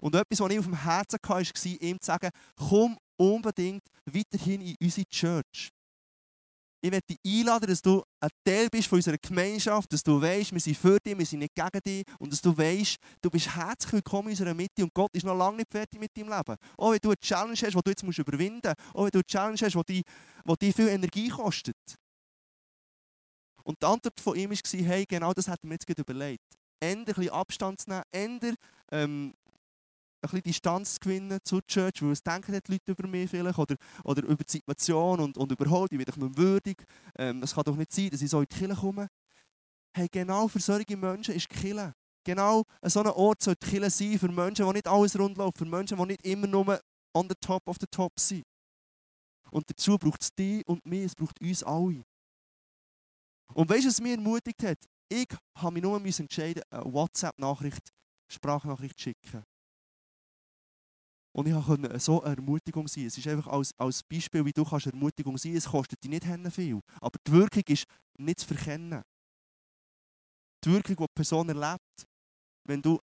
Und 0.00 0.14
etwas, 0.14 0.40
was 0.40 0.50
ich 0.52 0.58
auf 0.58 0.64
dem 0.64 0.80
Herzen 0.80 1.18
hatte, 1.20 1.28
war, 1.28 1.82
ihm 1.82 2.00
zu 2.00 2.06
sagen, 2.06 2.30
komm 2.56 2.96
unbedingt 3.22 3.82
weiterhin 4.04 4.60
in 4.60 4.76
unsere 4.80 5.06
Church 5.06 5.72
ich 6.84 6.90
möchte 6.90 7.14
dich 7.14 7.40
einladen, 7.40 7.68
dass 7.68 7.80
du 7.80 8.02
ein 8.20 8.28
Teil 8.44 8.68
bist 8.68 8.88
von 8.88 8.96
unserer 8.96 9.16
Gemeinschaft, 9.16 9.92
dass 9.92 10.02
du 10.02 10.20
weißt, 10.20 10.52
wir 10.52 10.60
sind 10.60 10.76
für 10.76 10.98
dich, 10.98 11.16
wir 11.16 11.24
sind 11.24 11.38
nicht 11.38 11.54
gegen 11.54 11.80
dich 11.86 12.04
und 12.18 12.32
dass 12.32 12.42
du 12.42 12.56
weißt, 12.56 12.96
du 13.20 13.30
bist 13.30 13.54
herzlich 13.54 13.92
willkommen 13.92 14.28
in 14.28 14.32
unserer 14.32 14.52
Mitte 14.52 14.82
und 14.82 14.92
Gott 14.92 15.14
ist 15.14 15.24
noch 15.24 15.36
lange 15.36 15.58
nicht 15.58 15.70
fertig 15.70 16.00
mit 16.00 16.10
deinem 16.16 16.30
Leben. 16.30 16.56
Auch 16.76 16.90
wenn 16.90 16.98
du 17.00 17.10
eine 17.10 17.18
Challenge 17.18 17.52
hast, 17.52 17.74
die 17.74 17.80
du 17.82 17.90
jetzt 17.90 18.02
musst 18.02 18.18
überwinden 18.18 18.74
musst, 18.76 18.96
auch 18.96 19.04
wenn 19.04 19.10
du 19.10 19.18
eine 19.18 19.24
Challenge 19.24 19.58
hast, 19.62 19.88
die, 19.88 20.02
die 20.44 20.56
dich 20.58 20.74
viel 20.74 20.88
Energie 20.88 21.28
kostet. 21.28 21.76
Und 23.62 23.80
die 23.80 23.86
Antwort 23.86 24.18
von 24.20 24.36
ihm 24.36 24.50
war, 24.50 24.58
hey, 24.88 25.04
genau 25.06 25.32
das 25.32 25.46
hätten 25.46 25.68
wir 25.68 25.74
jetzt 25.74 25.86
gerade 25.86 26.02
überlegt. 26.02 26.42
Änder 26.80 27.12
ein 27.12 27.14
bisschen 27.14 27.30
Abstand 27.30 27.80
zu 27.80 27.90
nehmen, 27.90 28.02
änder 28.10 28.54
ähm, 28.90 29.34
bisschen 30.22 30.42
Distanz 30.42 31.00
gewinnen 31.00 31.38
zur 31.44 31.64
Church, 31.66 32.02
weil 32.02 32.12
es 32.12 32.22
denken 32.22 32.52
die 32.52 32.72
Leute 32.72 32.92
über 32.92 33.08
mich 33.08 33.30
vielleicht 33.30 33.58
oder, 33.58 33.76
oder 34.04 34.22
über 34.22 34.44
die 34.44 34.50
Situation 34.50 35.20
und, 35.20 35.36
und 35.36 35.52
überholt, 35.52 35.92
ich 35.92 35.98
werde 35.98 36.18
nicht 36.18 36.36
würdig. 36.36 36.84
Ähm, 37.18 37.42
es 37.42 37.54
kann 37.54 37.64
doch 37.64 37.76
nicht 37.76 37.92
sein, 37.92 38.10
dass 38.10 38.22
ich 38.22 38.30
so 38.30 38.40
in 38.40 38.46
die 38.50 38.56
Kirche 38.56 38.74
komme. 38.74 39.08
Hey, 39.94 40.08
genau 40.10 40.48
für 40.48 40.60
solche 40.60 40.96
Menschen 40.96 41.34
ist 41.34 41.50
die 41.50 41.54
Kirche. 41.54 41.92
Genau 42.24 42.62
so 42.82 43.00
ein 43.00 43.08
Ort 43.08 43.42
soll 43.42 43.56
die 43.60 43.68
Kirche 43.68 43.90
sein 43.90 44.18
für 44.18 44.28
Menschen, 44.28 44.66
die 44.66 44.72
nicht 44.72 44.88
alles 44.88 45.18
rund 45.18 45.36
laufen, 45.36 45.58
für 45.58 45.64
Menschen, 45.64 45.98
die 45.98 46.06
nicht 46.06 46.24
immer 46.24 46.46
nur 46.46 46.80
on 47.14 47.28
the 47.28 47.34
top 47.40 47.66
of 47.66 47.76
the 47.80 47.86
top 47.90 48.12
sind. 48.18 48.44
Und 49.50 49.68
dazu 49.68 49.98
braucht 49.98 50.22
es 50.22 50.34
dich 50.34 50.66
und 50.66 50.84
mich, 50.86 51.04
es 51.04 51.14
braucht 51.14 51.40
uns 51.40 51.62
alle. 51.62 52.04
Und 53.54 53.68
weißt 53.68 53.84
du, 53.84 53.88
was 53.88 54.00
mich 54.00 54.12
ermutigt 54.12 54.62
hat? 54.62 54.78
Ich 55.08 55.28
habe 55.56 55.74
mich 55.74 55.82
nur 55.82 56.02
entscheiden, 56.02 56.62
eine 56.70 56.90
WhatsApp-Nachricht, 56.90 57.92
Sprachnachricht 58.28 58.98
zu 58.98 59.02
schicken. 59.02 59.44
Und 61.34 61.48
ich 61.48 61.54
konnte 61.54 61.98
so 61.98 62.22
eine 62.22 62.36
Ermutigung 62.36 62.86
sein. 62.86 63.06
Es 63.06 63.16
ist 63.16 63.26
einfach 63.26 63.46
als, 63.46 63.72
als 63.78 64.02
Beispiel, 64.02 64.44
wie 64.44 64.52
du 64.52 64.64
kannst 64.64 64.86
Ermutigung 64.86 65.38
sein 65.38 65.56
Es 65.56 65.66
kostet 65.66 66.02
dich 66.04 66.10
nicht 66.10 66.26
viel. 66.52 66.80
Aber 67.00 67.18
die 67.26 67.32
Wirkung 67.32 67.62
ist 67.68 67.86
nicht 68.18 68.40
zu 68.40 68.46
verkennen. 68.46 69.02
Die 70.64 70.70
Wirkung, 70.70 70.96
die 70.96 71.02
die 71.02 71.14
Person 71.14 71.48
erlebt, 71.48 72.06
wenn 72.64 72.82
du 72.82 73.00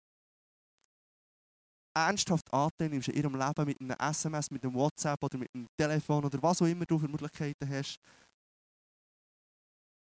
ernsthaft 1.96 2.52
Anteil 2.52 2.88
nimmst 2.88 3.08
in 3.08 3.14
ihrem 3.14 3.36
Leben 3.36 3.64
mit 3.66 3.80
einem 3.80 3.96
SMS, 3.98 4.50
mit 4.50 4.64
einem 4.64 4.74
WhatsApp 4.74 5.22
oder 5.22 5.38
mit 5.38 5.54
einem 5.54 5.68
Telefon 5.76 6.24
oder 6.24 6.42
was 6.42 6.60
auch 6.60 6.66
immer 6.66 6.84
du 6.86 6.98
für 6.98 7.06
Möglichkeiten 7.06 7.68
hast, 7.68 8.00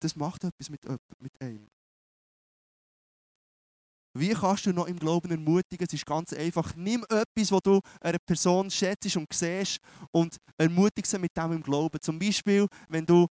das 0.01 0.17
macht 0.17 0.45
etwas 0.45 0.71
mit, 0.71 0.81
mit 1.19 1.41
einem. 1.41 1.69
Wie 4.15 4.35
kannst 4.35 4.67
du 4.67 4.73
noch 4.73 4.87
im 4.87 4.99
Glauben 4.99 5.31
ermutigen? 5.31 5.87
Es 5.87 5.95
ist 5.95 6.05
ganz 6.05 6.33
einfach. 6.33 6.75
Nimm 6.77 7.05
etwas, 7.05 7.51
was 7.51 7.61
du 7.63 7.81
einer 8.01 8.19
Person 8.19 8.71
schätzt 8.71 9.17
und 9.17 9.33
siehst 9.33 9.79
und 10.11 10.37
ermutige 10.59 11.09
sie 11.09 11.19
mit 11.19 11.37
dem 11.37 11.53
im 11.53 11.63
Glauben. 11.63 11.99
Zum 12.01 12.19
Beispiel, 12.19 12.67
wenn 12.89 13.07
du 13.07 13.27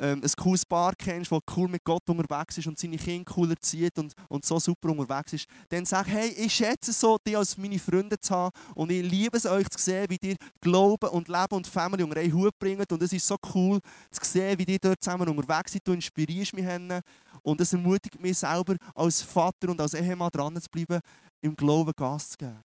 ähm, 0.00 0.22
ein 0.22 0.30
cooles 0.36 0.64
Paar 0.64 0.94
kennst, 0.96 1.30
das 1.30 1.38
cool 1.56 1.68
mit 1.68 1.84
Gott 1.84 2.08
unterwegs 2.08 2.58
ist 2.58 2.66
und 2.66 2.78
seine 2.78 2.96
Kinder 2.96 3.30
cool 3.36 3.50
erzieht 3.50 3.98
und, 3.98 4.14
und 4.28 4.44
so 4.44 4.58
super 4.58 4.88
unterwegs 4.88 5.34
ist, 5.34 5.46
dann 5.68 5.84
sag, 5.84 6.08
hey, 6.08 6.30
ich 6.30 6.54
schätze 6.54 6.90
es 6.90 6.98
so, 6.98 7.18
dich 7.18 7.36
als 7.36 7.56
meine 7.56 7.78
Freunde 7.78 8.18
zu 8.18 8.34
haben 8.34 8.50
und 8.74 8.90
ich 8.90 9.08
liebe 9.08 9.36
es, 9.36 9.46
euch 9.46 9.68
zu 9.68 9.78
sehen, 9.78 10.06
wie 10.08 10.18
ihr 10.22 10.36
Glauben 10.60 11.10
und 11.10 11.28
Leben 11.28 11.54
und 11.54 11.66
Family 11.66 12.02
unter 12.02 12.18
einen 12.18 12.32
Hut 12.32 12.58
bringt 12.58 12.90
und 12.90 13.02
es 13.02 13.12
ist 13.12 13.26
so 13.26 13.36
cool 13.54 13.78
zu 14.10 14.20
sehen, 14.24 14.58
wie 14.58 14.72
ihr 14.72 14.78
dort 14.80 15.02
zusammen 15.02 15.28
unterwegs 15.28 15.72
seid. 15.72 15.86
Du 15.86 15.92
inspirierst 15.92 16.54
mich 16.54 16.66
hin 16.66 17.00
und 17.42 17.60
es 17.60 17.72
ermutigt 17.72 18.18
mich 18.20 18.38
selber 18.38 18.76
als 18.94 19.20
Vater 19.22 19.68
und 19.68 19.80
als 19.80 19.94
Ehemann 19.94 20.30
dran 20.30 20.60
zu 20.60 20.68
bleiben, 20.70 21.00
im 21.42 21.54
Glauben 21.54 21.92
Gas 21.94 22.30
zu 22.30 22.38
geben. 22.38 22.62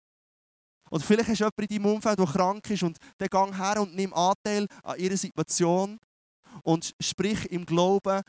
Oder 0.90 1.04
vielleicht 1.04 1.30
hast 1.30 1.40
du 1.40 1.46
jemanden 1.46 1.62
in 1.62 1.84
deinem 1.84 1.96
Umfeld, 1.96 2.20
der 2.20 2.26
krank 2.26 2.70
ist 2.70 2.84
und 2.84 2.98
der 3.18 3.30
gang 3.30 3.56
her 3.56 3.82
und 3.82 3.96
nimm 3.96 4.14
Anteil 4.14 4.68
an 4.84 5.00
ihrer 5.00 5.16
Situation 5.16 5.98
und 6.64 6.96
sprich 7.00 7.46
im 7.52 7.66
Glauben 7.66 8.22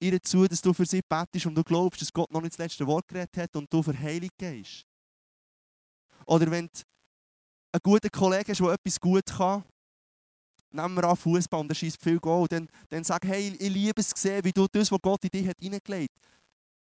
ihr 0.00 0.22
zu, 0.22 0.46
dass 0.46 0.60
du 0.60 0.72
für 0.72 0.86
sie 0.86 1.00
betest 1.08 1.46
und 1.46 1.54
du 1.54 1.64
glaubst, 1.64 2.00
dass 2.00 2.12
Gott 2.12 2.30
noch 2.30 2.40
nicht 2.40 2.52
das 2.52 2.58
letzte 2.58 2.86
Wort 2.86 3.08
geredet 3.08 3.36
hat 3.36 3.56
und 3.56 3.72
du 3.72 3.82
für 3.82 3.98
Heilung 3.98 4.30
gehst. 4.36 4.84
Oder 6.26 6.50
wenn 6.50 6.66
du 6.66 6.82
einen 7.72 7.80
guten 7.82 8.10
Kollegen 8.10 8.50
hast, 8.50 8.60
der 8.60 8.72
etwas 8.72 9.00
gut 9.00 9.26
kann, 9.26 9.64
nehmen 10.70 10.96
wir 10.96 11.04
an 11.04 11.16
Fußball 11.16 11.60
und 11.60 11.70
er 11.70 11.74
schießt 11.74 12.02
viel 12.02 12.18
Goal, 12.18 12.46
dann, 12.48 12.68
dann 12.88 13.04
sag, 13.04 13.24
hey, 13.24 13.56
ich 13.58 13.70
liebe 13.70 14.00
es 14.00 14.10
sehen, 14.10 14.44
wie 14.44 14.52
du 14.52 14.66
das, 14.70 14.90
was 14.90 15.00
Gott 15.00 15.24
in 15.24 15.30
dich 15.30 15.46
hat 15.46 15.56
hineingelegt 15.60 16.14
hat, 16.14 16.32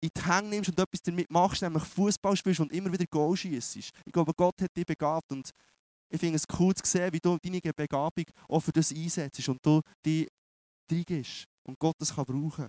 in 0.00 0.10
die 0.16 0.22
Hände 0.22 0.50
nimmst 0.50 0.70
und 0.70 0.78
etwas 0.78 1.02
damit 1.02 1.30
machst, 1.30 1.62
nämlich 1.62 1.82
Fußball 1.84 2.36
spielst 2.36 2.60
und 2.60 2.72
immer 2.72 2.92
wieder 2.92 3.06
Goal 3.06 3.36
schießt. 3.36 3.76
Ich 3.76 4.12
glaube, 4.12 4.32
Gott 4.34 4.60
hat 4.60 4.76
dich 4.76 4.86
begabt 4.86 5.30
und 5.32 5.50
ich 6.08 6.20
finde 6.20 6.36
es 6.36 6.44
cool 6.58 6.74
zu 6.74 6.88
sehen, 6.88 7.12
wie 7.12 7.18
du 7.18 7.38
deine 7.42 7.60
Begabung 7.60 8.24
auch 8.48 8.60
für 8.60 8.72
das 8.72 8.92
einsetzt 8.92 9.48
und 9.48 9.58
du 9.64 9.80
die 10.90 10.96
reingehst 10.96 11.46
und 11.66 11.78
Gott 11.78 11.96
das 11.98 12.14
kann 12.14 12.24
brauchen 12.24 12.68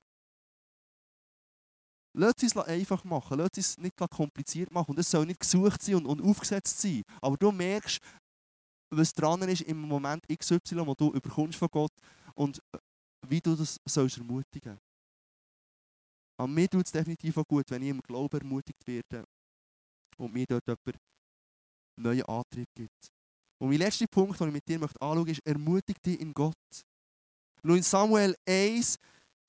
Lass 2.17 2.35
es 2.37 2.55
uns 2.55 2.65
einfach 2.65 3.03
machen. 3.03 3.37
Lass 3.37 3.57
es 3.57 3.77
nicht 3.77 3.97
kompliziert 3.97 4.71
machen. 4.71 4.91
Und 4.91 4.99
es 4.99 5.11
soll 5.11 5.25
nicht 5.25 5.41
gesucht 5.41 5.81
sein 5.81 5.95
und, 5.95 6.05
und 6.05 6.21
aufgesetzt 6.21 6.79
sein. 6.79 7.03
Aber 7.21 7.35
du 7.35 7.51
merkst, 7.51 7.99
was 8.89 9.13
dran 9.13 9.41
ist 9.49 9.61
im 9.61 9.81
Moment 9.81 10.25
XY, 10.27 10.85
wo 10.85 10.93
du 10.93 11.11
überkommst 11.11 11.59
von 11.59 11.67
Gott 11.69 11.91
und 12.35 12.59
äh, 12.71 12.77
wie 13.27 13.41
du 13.41 13.55
das 13.55 13.77
sollst 13.85 14.17
ermutigen 14.17 14.79
An 16.37 16.53
mir 16.53 16.69
tut 16.69 16.85
es 16.85 16.91
definitiv 16.91 17.37
auch 17.37 17.47
gut, 17.47 17.69
wenn 17.69 17.81
ich 17.81 17.89
im 17.89 18.01
Glauben 18.01 18.39
ermutigt 18.39 18.85
werde 18.85 19.25
und 20.17 20.33
mir 20.33 20.45
dort 20.45 20.65
jemand 20.65 21.01
neuen 21.97 22.23
Antrieb 22.23 22.67
gibt. 22.75 23.11
Und 23.59 23.69
mein 23.69 23.79
letzter 23.79 24.05
Punkt, 24.07 24.39
den 24.39 24.47
ich 24.47 24.53
mit 24.53 24.67
dir 24.67 24.81
anschauen 24.81 25.17
möchte, 25.17 25.31
ist, 25.31 25.45
ermutige 25.45 25.99
dich 25.99 26.19
in 26.19 26.33
Gott. 26.33 26.55
Nun 27.65 27.77
in 27.77 27.83
Samuel 27.83 28.35
1, 28.47 28.99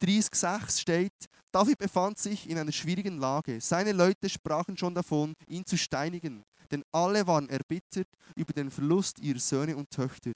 30,6 0.02 0.80
steht, 0.80 1.12
David 1.52 1.76
befand 1.76 2.16
sich 2.16 2.48
in 2.48 2.56
einer 2.56 2.72
schwierigen 2.72 3.18
Lage. 3.18 3.60
Seine 3.60 3.92
Leute 3.92 4.30
sprachen 4.30 4.74
schon 4.74 4.94
davon, 4.94 5.34
ihn 5.46 5.66
zu 5.66 5.76
steinigen, 5.76 6.42
denn 6.70 6.82
alle 6.92 7.26
waren 7.26 7.50
erbittert 7.50 8.08
über 8.34 8.54
den 8.54 8.70
Verlust 8.70 9.18
ihrer 9.18 9.38
Söhne 9.38 9.76
und 9.76 9.90
Töchter. 9.90 10.32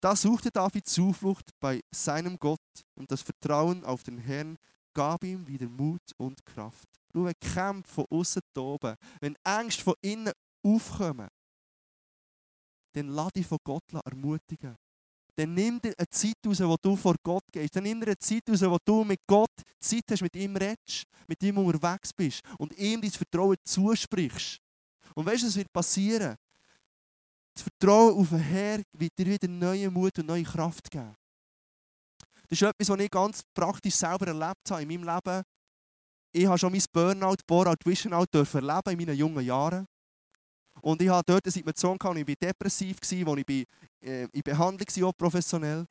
Da 0.00 0.16
suchte 0.16 0.50
David 0.50 0.88
Zuflucht 0.88 1.50
bei 1.60 1.82
seinem 1.94 2.36
Gott 2.36 2.58
und 2.96 3.12
das 3.12 3.22
Vertrauen 3.22 3.84
auf 3.84 4.02
den 4.02 4.18
Herrn 4.18 4.56
gab 4.92 5.22
ihm 5.22 5.46
wieder 5.46 5.68
Mut 5.68 6.02
und 6.16 6.44
Kraft. 6.44 6.88
Nur 7.12 7.26
wenn 7.26 7.38
Kämpfe 7.38 7.94
von 7.94 8.06
außen 8.10 8.42
toben, 8.52 8.96
wenn 9.20 9.36
Ängste 9.44 9.84
von 9.84 9.94
innen 10.00 10.32
aufkommen, 10.64 11.28
dann 12.94 13.06
lass 13.06 13.32
dich 13.34 13.46
von 13.46 13.58
Gott 13.62 13.84
ermutigen. 14.04 14.74
Dann 15.36 15.52
nimm 15.52 15.80
dir 15.80 15.94
eine 15.96 16.08
Zeit 16.08 16.36
raus, 16.46 16.60
wo 16.60 16.76
du 16.80 16.96
vor 16.96 17.16
Gott 17.22 17.44
gehst. 17.50 17.74
Dann 17.74 17.82
nimm 17.82 18.00
dir 18.00 18.08
eine 18.08 18.18
Zeit 18.18 18.42
raus, 18.48 18.62
wo 18.62 18.78
du 18.84 19.04
mit 19.04 19.20
Gott 19.26 19.50
Zeit 19.80 20.04
hast, 20.10 20.22
mit 20.22 20.36
ihm 20.36 20.56
redest, 20.56 21.04
mit 21.26 21.42
ihm 21.42 21.58
unterwegs 21.58 22.12
bist 22.12 22.40
und 22.58 22.76
ihm 22.78 23.00
dein 23.00 23.10
Vertrauen 23.10 23.56
zusprichst. 23.64 24.60
Und 25.14 25.26
weißt 25.26 25.42
du, 25.42 25.46
was 25.46 25.56
wird 25.56 25.72
passieren? 25.72 26.36
Das 27.54 27.62
Vertrauen 27.62 28.18
auf 28.18 28.28
den 28.28 28.38
Herr 28.38 28.82
wird 28.92 29.12
dir 29.18 29.26
wieder 29.26 29.48
neue 29.48 29.90
Mut 29.90 30.18
und 30.18 30.26
neue 30.26 30.42
Kraft 30.42 30.90
geben. 30.90 31.16
Das 32.48 32.60
ist 32.60 32.62
etwas, 32.62 32.88
was 32.88 33.00
ich 33.00 33.10
ganz 33.10 33.42
praktisch 33.54 33.94
selber 33.94 34.26
erlebt 34.26 34.70
habe 34.70 34.82
in 34.82 34.88
meinem 34.88 35.14
Leben. 35.14 35.42
Ich 36.32 36.46
habe 36.46 36.58
schon 36.58 36.72
mein 36.72 36.82
Burnout, 36.92 37.36
Boreout, 37.46 37.76
Visionout 37.84 38.26
erleben 38.32 38.90
in 38.90 38.98
meinen 38.98 39.16
jungen 39.16 39.44
Jahren. 39.44 39.86
Und 40.80 41.00
ich 41.00 41.08
hatte 41.08 41.32
dort 41.32 41.44
eine 41.44 41.52
Situation, 41.52 41.98
wo 42.00 42.12
ich 42.14 42.38
depressiv 42.38 42.98
war, 43.00 43.26
wo 43.26 43.36
ich 43.36 43.66
äh, 44.00 44.24
in 44.24 44.42
Behandlung 44.42 44.86
war, 44.88 45.08
auch 45.08 45.16
professionell. 45.16 45.86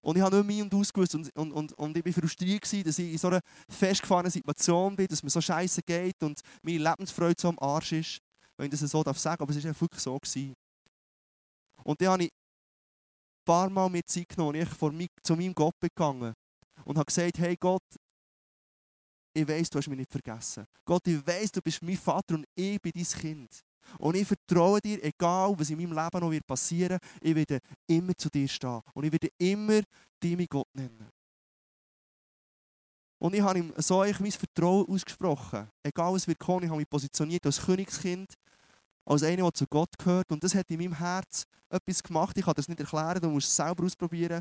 Und 0.00 0.16
ich 0.16 0.22
habe 0.22 0.36
nicht 0.36 0.46
mehr 0.46 0.64
und 0.64 0.74
ausgewusst 0.74 1.14
und, 1.14 1.34
und, 1.36 1.52
und, 1.52 1.72
und 1.72 1.96
ich 1.96 2.04
war 2.04 2.12
frustriert, 2.12 2.62
gewesen, 2.62 2.84
dass 2.84 2.98
ich 2.98 3.12
in 3.12 3.18
so 3.18 3.28
einer 3.28 3.40
festgefahrenen 3.68 4.30
Situation 4.30 4.94
bin, 4.94 5.06
dass 5.06 5.22
mir 5.22 5.30
so 5.30 5.40
scheiße 5.40 5.82
geht 5.82 6.22
und 6.22 6.40
meine 6.62 6.78
Lebensfreude 6.78 7.40
so 7.40 7.48
am 7.48 7.58
Arsch 7.58 7.92
ist. 7.92 8.18
Wenn 8.56 8.66
ich 8.66 8.78
das 8.78 8.90
so 8.90 9.02
darf 9.02 9.18
sagen, 9.18 9.42
aber 9.42 9.54
es 9.54 9.64
war 9.64 9.80
wirklich 9.80 10.02
so. 10.02 10.18
Gewesen. 10.18 10.54
Und 11.84 12.00
dann 12.00 12.08
habe 12.08 12.24
ich 12.24 12.30
ein 12.30 13.44
paar 13.44 13.70
Mal 13.70 13.88
mit 13.88 14.08
Zeit 14.08 14.28
genommen 14.28 14.56
und 14.56 14.62
ich 14.62 14.68
vor 14.68 14.92
mich, 14.92 15.08
zu 15.22 15.34
meinem 15.36 15.54
Gott 15.54 15.74
gegangen 15.80 16.34
und 16.84 16.96
habe 16.96 17.06
gesagt, 17.06 17.38
hey 17.38 17.56
Gott, 17.56 17.82
ich 19.34 19.46
weiß, 19.46 19.70
du 19.70 19.78
hast 19.78 19.88
mich 19.88 19.98
nicht 19.98 20.10
vergessen. 20.10 20.64
Gott, 20.84 21.06
ich 21.06 21.24
weiß, 21.26 21.52
du 21.52 21.62
bist 21.62 21.82
mein 21.82 21.96
Vater 21.96 22.34
und 22.34 22.44
ich 22.54 22.80
bin 22.80 22.92
dein 22.94 23.04
Kind. 23.04 23.60
Und 23.98 24.16
ich 24.16 24.26
vertraue 24.26 24.80
dir, 24.80 25.02
egal 25.02 25.54
was 25.56 25.70
in 25.70 25.78
meinem 25.78 25.92
Leben 25.92 26.20
noch 26.20 26.46
passieren 26.46 26.98
wird, 27.20 27.22
ich 27.22 27.34
werde 27.34 27.60
immer 27.86 28.14
zu 28.16 28.28
dir 28.28 28.48
stehen. 28.48 28.80
Und 28.94 29.04
ich 29.04 29.12
werde 29.12 29.28
immer 29.38 29.80
dich 30.22 30.36
mein 30.36 30.46
Gott 30.46 30.68
nennen. 30.74 31.10
Und 33.18 33.34
ich 33.34 33.40
habe 33.40 33.58
ihm 33.58 33.72
so 33.76 33.98
mein 33.98 34.32
Vertrauen 34.32 34.86
ausgesprochen. 34.88 35.68
Egal 35.82 36.12
was 36.12 36.26
wird 36.26 36.38
kommen, 36.38 36.64
ich 36.64 36.70
habe 36.70 36.78
mich 36.78 36.88
positioniert 36.88 37.44
als 37.46 37.60
Königskind, 37.60 38.32
als 39.04 39.22
einer, 39.24 39.42
der 39.42 39.54
zu 39.54 39.66
Gott 39.66 39.90
gehört. 39.98 40.30
Und 40.30 40.42
das 40.44 40.54
hat 40.54 40.70
in 40.70 40.78
meinem 40.78 40.96
Herz 40.96 41.44
etwas 41.68 42.02
gemacht. 42.02 42.36
Ich 42.38 42.44
kann 42.44 42.54
das 42.54 42.68
nicht 42.68 42.80
erklären, 42.80 43.20
du 43.20 43.30
musst 43.30 43.48
es 43.48 43.56
selber 43.56 43.84
ausprobieren. 43.84 44.40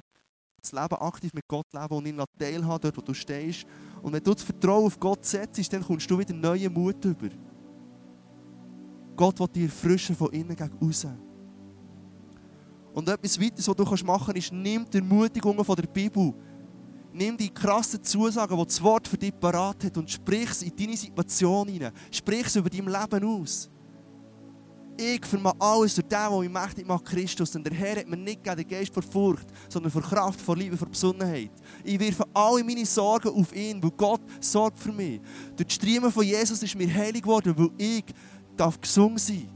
Das 0.62 0.72
Leben 0.72 0.96
aktiv 0.96 1.34
mit 1.34 1.48
Gott 1.48 1.68
leben 1.72 1.96
und 1.96 2.06
ihn 2.06 2.24
teilhaben, 2.38 2.82
dort 2.82 2.98
wo 2.98 3.02
du 3.02 3.14
stehst. 3.14 3.66
Und 4.02 4.14
wenn 4.14 4.24
du 4.24 4.34
das 4.34 4.44
Vertrauen 4.44 4.86
auf 4.86 5.00
Gott 5.00 5.26
setzt, 5.26 5.72
dann 5.72 5.84
kommst 5.84 6.10
du 6.10 6.18
wieder 6.18 6.34
neuen 6.34 6.74
Mut 6.74 7.04
über. 7.06 7.30
Gott 9.18 9.40
will 9.40 9.48
dir 9.48 9.70
frischen 9.70 10.16
von 10.16 10.32
innen 10.32 10.56
gegen 10.56 10.78
raus. 10.82 11.08
Und 12.94 13.10
etwas 13.10 13.40
weiteres, 13.40 13.68
was 13.68 13.76
du 13.76 14.06
machen 14.06 14.34
kannst, 14.34 14.38
ist, 14.38 14.54
nimm 14.54 14.90
die 14.90 14.98
Ermutigungen 14.98 15.66
von 15.66 15.76
der 15.76 15.88
Bibel. 15.88 16.34
Nimm 17.14 17.36
die 17.36 17.50
krassen 17.50 18.04
Zusagen, 18.04 18.58
die 18.58 18.66
das 18.66 18.82
Wort 18.82 19.08
für 19.08 19.18
dich 19.18 19.38
parat 19.40 19.84
hat 19.84 19.98
und 19.98 20.10
sprich 20.10 20.50
es 20.50 20.62
in 20.62 20.76
deine 20.76 20.96
Situation 20.96 21.68
hinein. 21.68 21.92
Sprich 22.12 22.46
es 22.46 22.56
über 22.56 22.70
dein 22.70 22.86
Leben 22.86 23.24
aus. 23.24 23.70
Ich 25.00 25.24
vermag 25.26 25.54
alles 25.60 25.94
durch 25.94 26.08
den, 26.08 26.18
der 26.18 26.40
mich 26.40 26.50
mächtig 26.50 26.88
macht, 26.88 27.06
Christus. 27.06 27.52
Denn 27.52 27.64
der 27.64 27.74
Herr 27.74 27.98
hat 27.98 28.08
mir 28.08 28.18
nicht 28.18 28.44
gegeben, 28.44 28.68
den 28.68 28.68
Geist 28.68 28.92
vor 28.92 29.04
Furcht, 29.04 29.48
sondern 29.70 29.92
vor 29.92 30.02
Kraft, 30.02 30.42
vor 30.42 30.58
Liebe, 30.58 30.76
vor 30.76 30.90
Besonnenheit. 30.90 31.52
Ich 31.84 32.00
wirfe 32.00 32.26
alle 32.34 32.64
meine 32.64 32.84
Sorgen 32.84 33.30
auf 33.30 33.56
ihn, 33.56 33.82
weil 33.82 33.92
Gott 33.92 34.22
sorgt 34.40 34.80
für 34.80 34.92
mich. 34.92 35.22
Durch 35.56 35.68
die 35.68 35.74
Striemen 35.76 36.12
von 36.12 36.26
Jesus 36.26 36.64
ist 36.64 36.76
mir 36.76 36.92
heilig 36.92 37.22
geworden, 37.22 37.54
weil 37.56 37.70
ich 37.78 38.06
darf 38.58 38.80
gesungen 38.80 39.18
sein. 39.18 39.50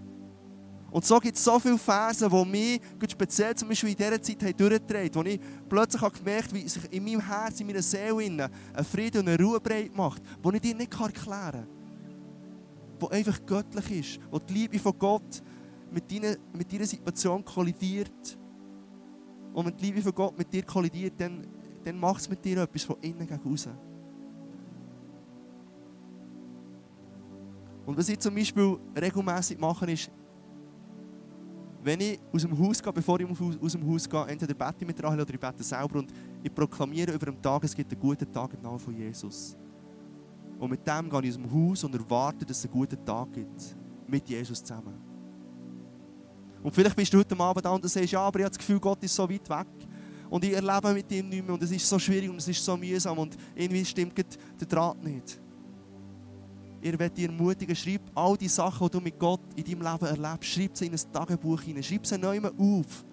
Und 0.91 1.05
so 1.05 1.19
gibt 1.19 1.37
es 1.37 1.43
so 1.43 1.57
viele 1.57 1.77
Verse, 1.77 2.29
die 2.29 2.45
mich 2.45 2.81
speziell 3.09 3.55
zum 3.55 3.69
Beispiel 3.69 3.91
in 3.91 3.95
dieser 3.95 4.21
Zeit 4.21 4.43
haben 4.43 4.57
durchgedreht 4.57 5.15
wo 5.15 5.21
ich 5.21 5.39
plötzlich 5.69 6.01
habe 6.01 6.17
gemerkt 6.17 6.53
wie 6.53 6.67
sich 6.67 6.83
in 6.91 7.05
meinem 7.05 7.25
Herz, 7.25 7.61
in 7.61 7.67
meiner 7.67 7.81
Seele 7.81 8.49
ein 8.73 8.85
Frieden 8.85 9.21
und 9.21 9.29
eine 9.29 9.41
Ruhe 9.41 9.61
breit 9.61 9.95
macht, 9.95 10.21
die 10.43 10.55
ich 10.55 10.61
dir 10.61 10.75
nicht 10.75 10.99
erklären 10.99 11.51
kann. 11.51 11.67
Die 13.01 13.11
einfach 13.11 13.45
göttlich 13.45 13.91
ist, 13.91 14.19
wo 14.29 14.37
die 14.39 14.53
Liebe 14.53 14.79
von 14.79 14.93
Gott 14.99 15.41
mit 15.91 16.11
deiner, 16.11 16.35
mit 16.53 16.71
deiner 16.71 16.85
Situation 16.85 17.43
kollidiert. 17.45 18.37
Und 19.53 19.65
wenn 19.65 19.77
die 19.77 19.85
Liebe 19.85 20.01
von 20.01 20.13
Gott 20.13 20.37
mit 20.37 20.51
dir 20.51 20.63
kollidiert, 20.63 21.13
dann, 21.17 21.47
dann 21.85 21.97
macht 21.97 22.21
es 22.21 22.29
mit 22.29 22.43
dir 22.43 22.61
etwas 22.61 22.83
von 22.83 22.97
innen 23.01 23.25
gegen 23.25 23.53
außen. 23.53 23.90
Und 27.85 27.97
was 27.97 28.09
ich 28.09 28.19
zum 28.19 28.35
Beispiel 28.35 28.77
regelmäßig 28.99 29.59
mache, 29.59 29.91
ist, 29.91 30.11
wenn 31.83 31.99
ich 31.99 32.19
aus 32.31 32.43
dem 32.43 32.57
Haus 32.57 32.81
gehe, 32.81 32.93
bevor 32.93 33.19
ich 33.19 33.27
aus 33.27 33.71
dem 33.71 33.91
Haus 33.91 34.07
gehe, 34.07 34.25
entweder 34.27 34.53
bete 34.53 34.75
ich 34.81 34.87
mit 34.87 35.03
Rahel 35.03 35.21
oder 35.21 35.33
ich 35.33 35.39
bete 35.39 35.63
selber 35.63 35.99
und 35.99 36.13
ich 36.43 36.53
proklamiere 36.53 37.13
über 37.13 37.25
den 37.25 37.41
Tag, 37.41 37.63
es 37.63 37.75
gibt 37.75 37.91
einen 37.91 37.99
guten 37.99 38.31
Tag 38.31 38.53
im 38.53 38.61
Namen 38.61 38.79
von 38.79 38.95
Jesus. 38.95 39.57
Und 40.59 40.69
mit 40.69 40.85
dem 40.85 41.09
gehe 41.09 41.21
ich 41.23 41.29
aus 41.29 41.35
dem 41.37 41.51
Haus 41.51 41.83
und 41.83 41.95
erwarte, 41.95 42.45
dass 42.45 42.59
es 42.59 42.65
einen 42.65 42.73
guten 42.73 43.03
Tag 43.03 43.33
gibt. 43.33 43.75
Mit 44.07 44.29
Jesus 44.29 44.63
zusammen. 44.63 44.93
Und 46.61 46.75
vielleicht 46.75 46.95
bist 46.95 47.11
du 47.11 47.17
heute 47.17 47.39
Abend 47.39 47.65
da 47.65 47.71
und 47.71 47.89
sagst, 47.89 48.11
ja, 48.11 48.19
aber 48.19 48.39
ich 48.39 48.45
habe 48.45 48.51
das 48.51 48.59
Gefühl, 48.59 48.79
Gott 48.79 49.03
ist 49.03 49.15
so 49.15 49.27
weit 49.27 49.49
weg. 49.49 49.67
Und 50.29 50.43
ich 50.45 50.53
erlebe 50.53 50.93
mit 50.93 51.11
ihm 51.11 51.29
nicht 51.29 51.43
mehr 51.43 51.53
und 51.53 51.63
es 51.63 51.71
ist 51.71 51.89
so 51.89 51.97
schwierig 51.97 52.29
und 52.29 52.37
es 52.37 52.47
ist 52.47 52.63
so 52.63 52.77
mühsam 52.77 53.17
und 53.17 53.35
irgendwie 53.55 53.83
stimmt 53.83 54.13
der 54.17 54.67
Draht 54.67 55.03
nicht. 55.03 55.40
Ihr 56.81 56.97
werdet 56.97 57.17
dich 57.17 57.25
ermutigen, 57.25 57.75
schreib 57.75 58.01
all 58.15 58.35
die 58.35 58.47
Sachen, 58.47 58.87
die 58.87 58.91
du 58.91 58.99
mit 58.99 59.19
Gott 59.19 59.41
in 59.55 59.63
deinem 59.63 59.81
Leben 59.81 60.05
erlebst, 60.05 60.49
schreib 60.49 60.75
sie 60.75 60.87
in 60.87 60.93
ein 60.93 61.13
Tagebuch 61.13 61.61
hinein, 61.61 61.83
schreib 61.83 62.05
sie 62.05 62.17
neu 62.17 62.39
auf. 62.57 63.05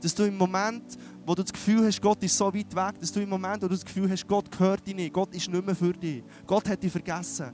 Dass 0.00 0.14
du 0.14 0.22
im 0.22 0.36
Moment, 0.36 0.96
wo 1.26 1.34
du 1.34 1.42
das 1.42 1.52
Gefühl 1.52 1.84
hast, 1.84 2.00
Gott 2.00 2.22
ist 2.22 2.36
so 2.36 2.46
weit 2.54 2.74
weg, 2.74 3.00
dass 3.00 3.10
du 3.10 3.20
im 3.20 3.28
Moment, 3.28 3.62
wo 3.62 3.66
du 3.66 3.74
das 3.74 3.84
Gefühl 3.84 4.08
hast, 4.08 4.26
Gott 4.28 4.50
gehört 4.50 4.86
dich 4.86 4.94
nicht, 4.94 5.12
Gott 5.12 5.34
ist 5.34 5.48
nicht 5.48 5.66
mehr 5.66 5.74
für 5.74 5.92
dich, 5.92 6.22
Gott 6.46 6.68
hat 6.68 6.80
dich 6.80 6.92
vergessen. 6.92 7.52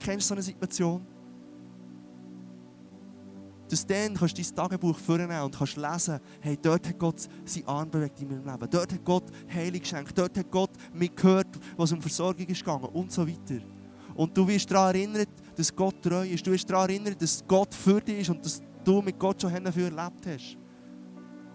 Kennst 0.00 0.26
du 0.26 0.28
so 0.28 0.34
eine 0.34 0.42
Situation? 0.42 1.06
Dass 3.70 3.86
dann 3.86 4.14
kannst 4.14 4.36
du 4.36 4.42
dein 4.42 4.54
Tagebuch 4.54 4.98
vornehmen 4.98 5.40
und 5.42 5.56
kannst 5.56 5.76
lesen, 5.76 6.18
hey, 6.40 6.58
dort 6.60 6.86
hat 6.86 6.98
Gott 6.98 7.28
seinen 7.44 7.66
Arm 7.66 7.90
bewegt 7.90 8.20
in 8.20 8.28
meinem 8.28 8.44
Leben. 8.44 8.70
Dort 8.70 8.92
hat 8.92 9.04
Gott 9.04 9.24
Heilung 9.52 9.80
geschenkt. 9.80 10.18
Dort 10.18 10.36
hat 10.36 10.50
Gott 10.50 10.70
mich 10.92 11.14
gehört, 11.14 11.48
was 11.76 11.92
um 11.92 12.02
Versorgung 12.02 12.46
ist 12.46 12.60
gegangen 12.60 12.84
und 12.84 13.10
so 13.10 13.26
weiter. 13.26 13.64
Und 14.14 14.36
du 14.36 14.46
wirst 14.46 14.70
daran 14.70 14.94
erinnert, 14.94 15.28
dass 15.56 15.74
Gott 15.74 16.00
treu 16.02 16.26
ist. 16.26 16.46
Du 16.46 16.52
wirst 16.52 16.68
daran 16.70 16.90
erinnert, 16.90 17.20
dass 17.20 17.42
Gott 17.46 17.74
für 17.74 18.00
dich 18.00 18.20
ist 18.20 18.30
und 18.30 18.44
dass 18.44 18.62
du 18.84 19.02
mit 19.02 19.18
Gott 19.18 19.40
schon 19.40 19.64
dafür 19.64 19.84
erlebt 19.84 20.26
hast. 20.26 20.56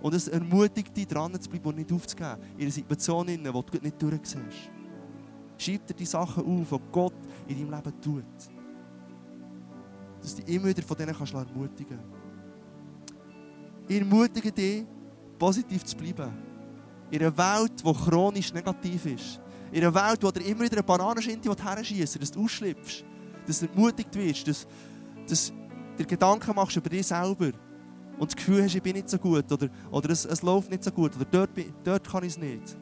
Und 0.02 0.14
es 0.14 0.28
ermutigt 0.28 0.96
dich, 0.96 1.08
dran 1.08 1.40
zu 1.40 1.50
bleiben 1.50 1.70
und 1.70 1.76
nicht 1.78 1.92
aufzugeben. 1.92 2.38
In 2.58 2.64
einer 2.64 2.72
Situation, 2.72 3.28
in 3.28 3.44
der 3.44 3.52
du 3.52 3.64
nicht 3.82 4.02
durchsiehst. 4.02 4.72
Schreib 5.58 5.88
dir 5.88 5.94
die 5.94 6.06
Sachen 6.06 6.46
auf, 6.46 6.70
die 6.70 6.92
Gott 6.92 7.14
in 7.48 7.58
deinem 7.58 7.72
Leben 7.72 8.02
tut. 8.02 8.24
Dass 10.22 10.36
du 10.36 10.42
dich 10.42 10.56
immer 10.56 10.68
wieder 10.68 10.84
von 10.84 10.98
denen 10.98 11.14
kannst 11.14 11.34
ermutigen 11.34 11.98
kannst. 11.98 12.20
Ich 13.90 14.00
ermutige 14.00 14.52
dich, 14.52 14.86
positiv 15.38 15.84
zu 15.84 15.98
bleiben. 15.98 16.32
In 17.12 17.22
einer 17.22 17.38
Welt, 17.38 17.84
die 17.84 17.94
chronisch 17.94 18.54
negativ 18.54 19.06
ist. 19.06 19.42
In 19.72 19.84
einer 19.84 19.94
Welt, 19.94 20.24
wo 20.24 20.32
du 20.32 20.40
immer 20.42 20.62
wieder 20.62 20.78
eine 20.78 20.84
Bananenschinte 20.84 21.50
herschießt, 21.50 22.22
dass 22.22 22.32
du 22.32 22.44
ausschlüpfst, 22.44 23.04
dass 23.46 23.60
du 23.60 23.68
ermutigt 23.68 24.16
wirst, 24.16 24.48
dass, 24.48 24.68
dass 25.28 25.54
dir 25.98 26.06
Gedanken 26.06 26.56
machst 26.56 26.76
über 26.78 26.90
dich 26.90 27.06
selber 27.06 27.52
und 28.18 28.32
das 28.32 28.36
Gefühl 28.36 28.64
hast, 28.64 28.76
ich 28.76 28.82
bin 28.82 28.96
nicht 28.96 29.10
so 29.10 29.18
gut 29.18 29.52
oder, 29.52 29.70
oder 29.92 30.10
es, 30.10 30.26
es 30.26 30.42
läuft 30.42 30.72
nicht 30.72 30.84
so 30.84 30.92
gut 30.92 31.16
oder 31.16 31.26
dort, 31.26 31.52
dort 31.84 32.10
kann 32.10 32.24
ich 32.24 32.32
es 32.32 32.38
nicht. 32.38 32.78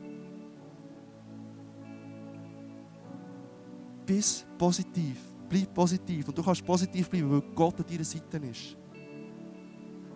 Bist 4.06 4.48
positiv, 4.58 5.18
bleib 5.50 5.74
positiv 5.74 6.28
und 6.30 6.38
du 6.38 6.42
kannst 6.42 6.66
positiv 6.66 7.10
bleiben, 7.10 7.30
weil 7.30 7.42
Gott 7.54 7.80
an 7.80 7.86
deiner 7.90 8.06
Seite 8.06 8.38
ist. 8.38 8.78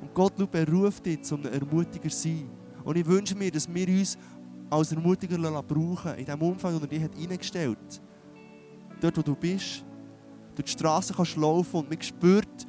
Und 0.02 0.14
Gott 0.14 0.34
beruft 0.52 1.06
dich, 1.06 1.32
um 1.32 1.42
ein 1.42 1.54
Ermutiger 1.54 2.10
zu 2.10 2.18
sein. 2.18 2.50
Und 2.84 2.98
ich 2.98 3.06
wünsche 3.06 3.36
mir, 3.36 3.52
dass 3.52 3.72
wir 3.72 3.88
uns 3.88 4.18
als 4.72 4.92
Ermutiger 4.92 5.38
brauchen, 5.62 6.16
in 6.16 6.26
dem 6.26 6.42
Umfeld, 6.42 6.76
das 6.76 6.82
er 6.82 6.88
dir 6.88 7.00
hineingestellt 7.00 7.78
hat. 7.78 8.02
Dort, 9.02 9.18
wo 9.18 9.22
du 9.22 9.36
bist, 9.36 9.84
durch 10.56 10.66
die 10.66 10.72
Straße 10.72 11.14
kannst 11.14 11.36
laufen 11.36 11.78
und 11.78 11.90
man 11.90 12.02
spürt 12.02 12.68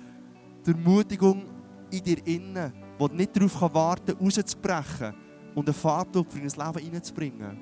die 0.67 0.71
Ermutigung 0.71 1.45
in 1.91 2.03
dir 2.03 2.27
innen, 2.27 2.73
die 2.99 3.17
nicht 3.17 3.37
darauf 3.37 3.75
warten 3.75 4.17
kann, 4.17 4.25
rauszubrechen 4.25 5.15
und 5.55 5.69
einen 5.69 5.75
Farbtopf 5.75 6.35
in 6.37 6.49
dein 6.49 6.67
Leben 6.67 6.85
hineinzubringen. 6.85 7.59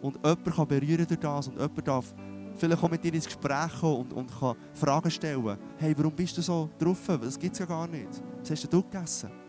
Und 0.00 0.16
jemand 0.16 0.44
kann 0.44 0.68
berühren 0.68 1.06
durch 1.06 1.20
das 1.20 1.48
und 1.48 1.54
jemand 1.54 1.88
darf 1.88 2.14
vielleicht 2.56 2.82
auch 2.82 2.90
mit 2.90 3.04
dir 3.04 3.14
ins 3.14 3.26
Gespräch 3.26 3.80
kommen 3.80 4.02
und, 4.02 4.12
und 4.12 4.38
kann 4.38 4.56
Fragen 4.74 5.10
stellen. 5.10 5.58
Hey, 5.76 5.94
warum 5.96 6.12
bist 6.12 6.36
du 6.36 6.42
so 6.42 6.70
drauf? 6.78 6.98
Das 7.06 7.38
gibt 7.38 7.52
es 7.54 7.58
ja 7.58 7.66
gar 7.66 7.86
nicht. 7.86 8.22
Was 8.40 8.50
hast 8.50 8.72
du 8.72 8.82
gegessen? 8.82 9.41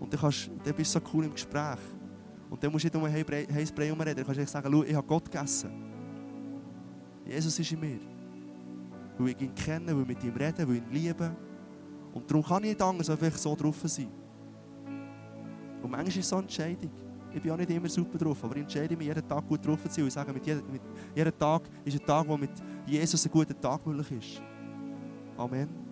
Und 0.00 0.12
dann, 0.12 0.20
kannst, 0.20 0.50
dann 0.64 0.74
bist 0.74 0.94
du 0.94 0.98
so 0.98 1.06
cool 1.12 1.24
im 1.26 1.32
Gespräch. 1.32 1.78
Und 2.48 2.62
dann 2.62 2.72
musst 2.72 2.84
du 2.84 2.88
nicht 2.88 2.96
um 2.96 3.04
ein 3.04 3.54
heißes 3.54 3.72
Brei 3.72 3.92
reden. 3.92 4.16
Dann 4.16 4.24
kannst 4.24 4.40
du 4.40 4.46
sagen, 4.46 4.84
ich 4.86 4.94
habe 4.94 5.06
Gott 5.06 5.30
gegessen. 5.30 5.70
Jesus 7.24 7.56
ist 7.58 7.70
in 7.70 7.80
mir. 7.80 8.00
Weil 9.18 9.28
ich 9.28 9.40
ihn 9.40 9.54
kenne, 9.54 9.94
weil 9.94 10.02
ich 10.02 10.08
mit 10.08 10.24
ihm 10.24 10.34
rede, 10.34 10.66
weil 10.66 10.76
ich 10.76 10.82
ihn 10.82 10.90
liebe. 10.90 11.36
Und 12.12 12.28
darum 12.28 12.42
kann 12.42 12.64
ich 12.64 12.70
nicht 12.70 12.82
anders, 12.82 13.08
als 13.08 13.42
so 13.42 13.54
drauf 13.54 13.76
sein. 13.84 14.08
Und 15.82 15.90
manchmal 15.90 16.08
ist 16.08 16.16
es 16.16 16.28
so 16.28 16.36
eine 16.36 16.44
Entscheidung. 16.44 16.90
Ich 17.32 17.40
bin 17.40 17.52
auch 17.52 17.56
nicht 17.56 17.70
immer 17.70 17.88
super 17.88 18.18
drauf, 18.18 18.42
aber 18.42 18.56
ich 18.56 18.62
entscheide 18.62 18.96
mich, 18.96 19.06
jeden 19.06 19.28
Tag 19.28 19.46
gut 19.46 19.64
drauf 19.64 19.82
zu 19.84 19.88
sein. 19.88 20.02
Und 20.02 20.08
ich 20.08 20.14
sage, 20.14 20.32
mit 20.32 20.44
jedem, 20.44 20.72
mit 20.72 20.82
jedem 21.14 21.38
Tag 21.38 21.62
ist 21.84 22.00
ein 22.00 22.06
Tag, 22.06 22.26
wo 22.26 22.36
mit 22.36 22.50
Jesus 22.86 23.24
ein 23.24 23.30
guter 23.30 23.58
Tag 23.60 23.86
möglich 23.86 24.10
ist. 24.10 24.42
Amen. 25.36 25.89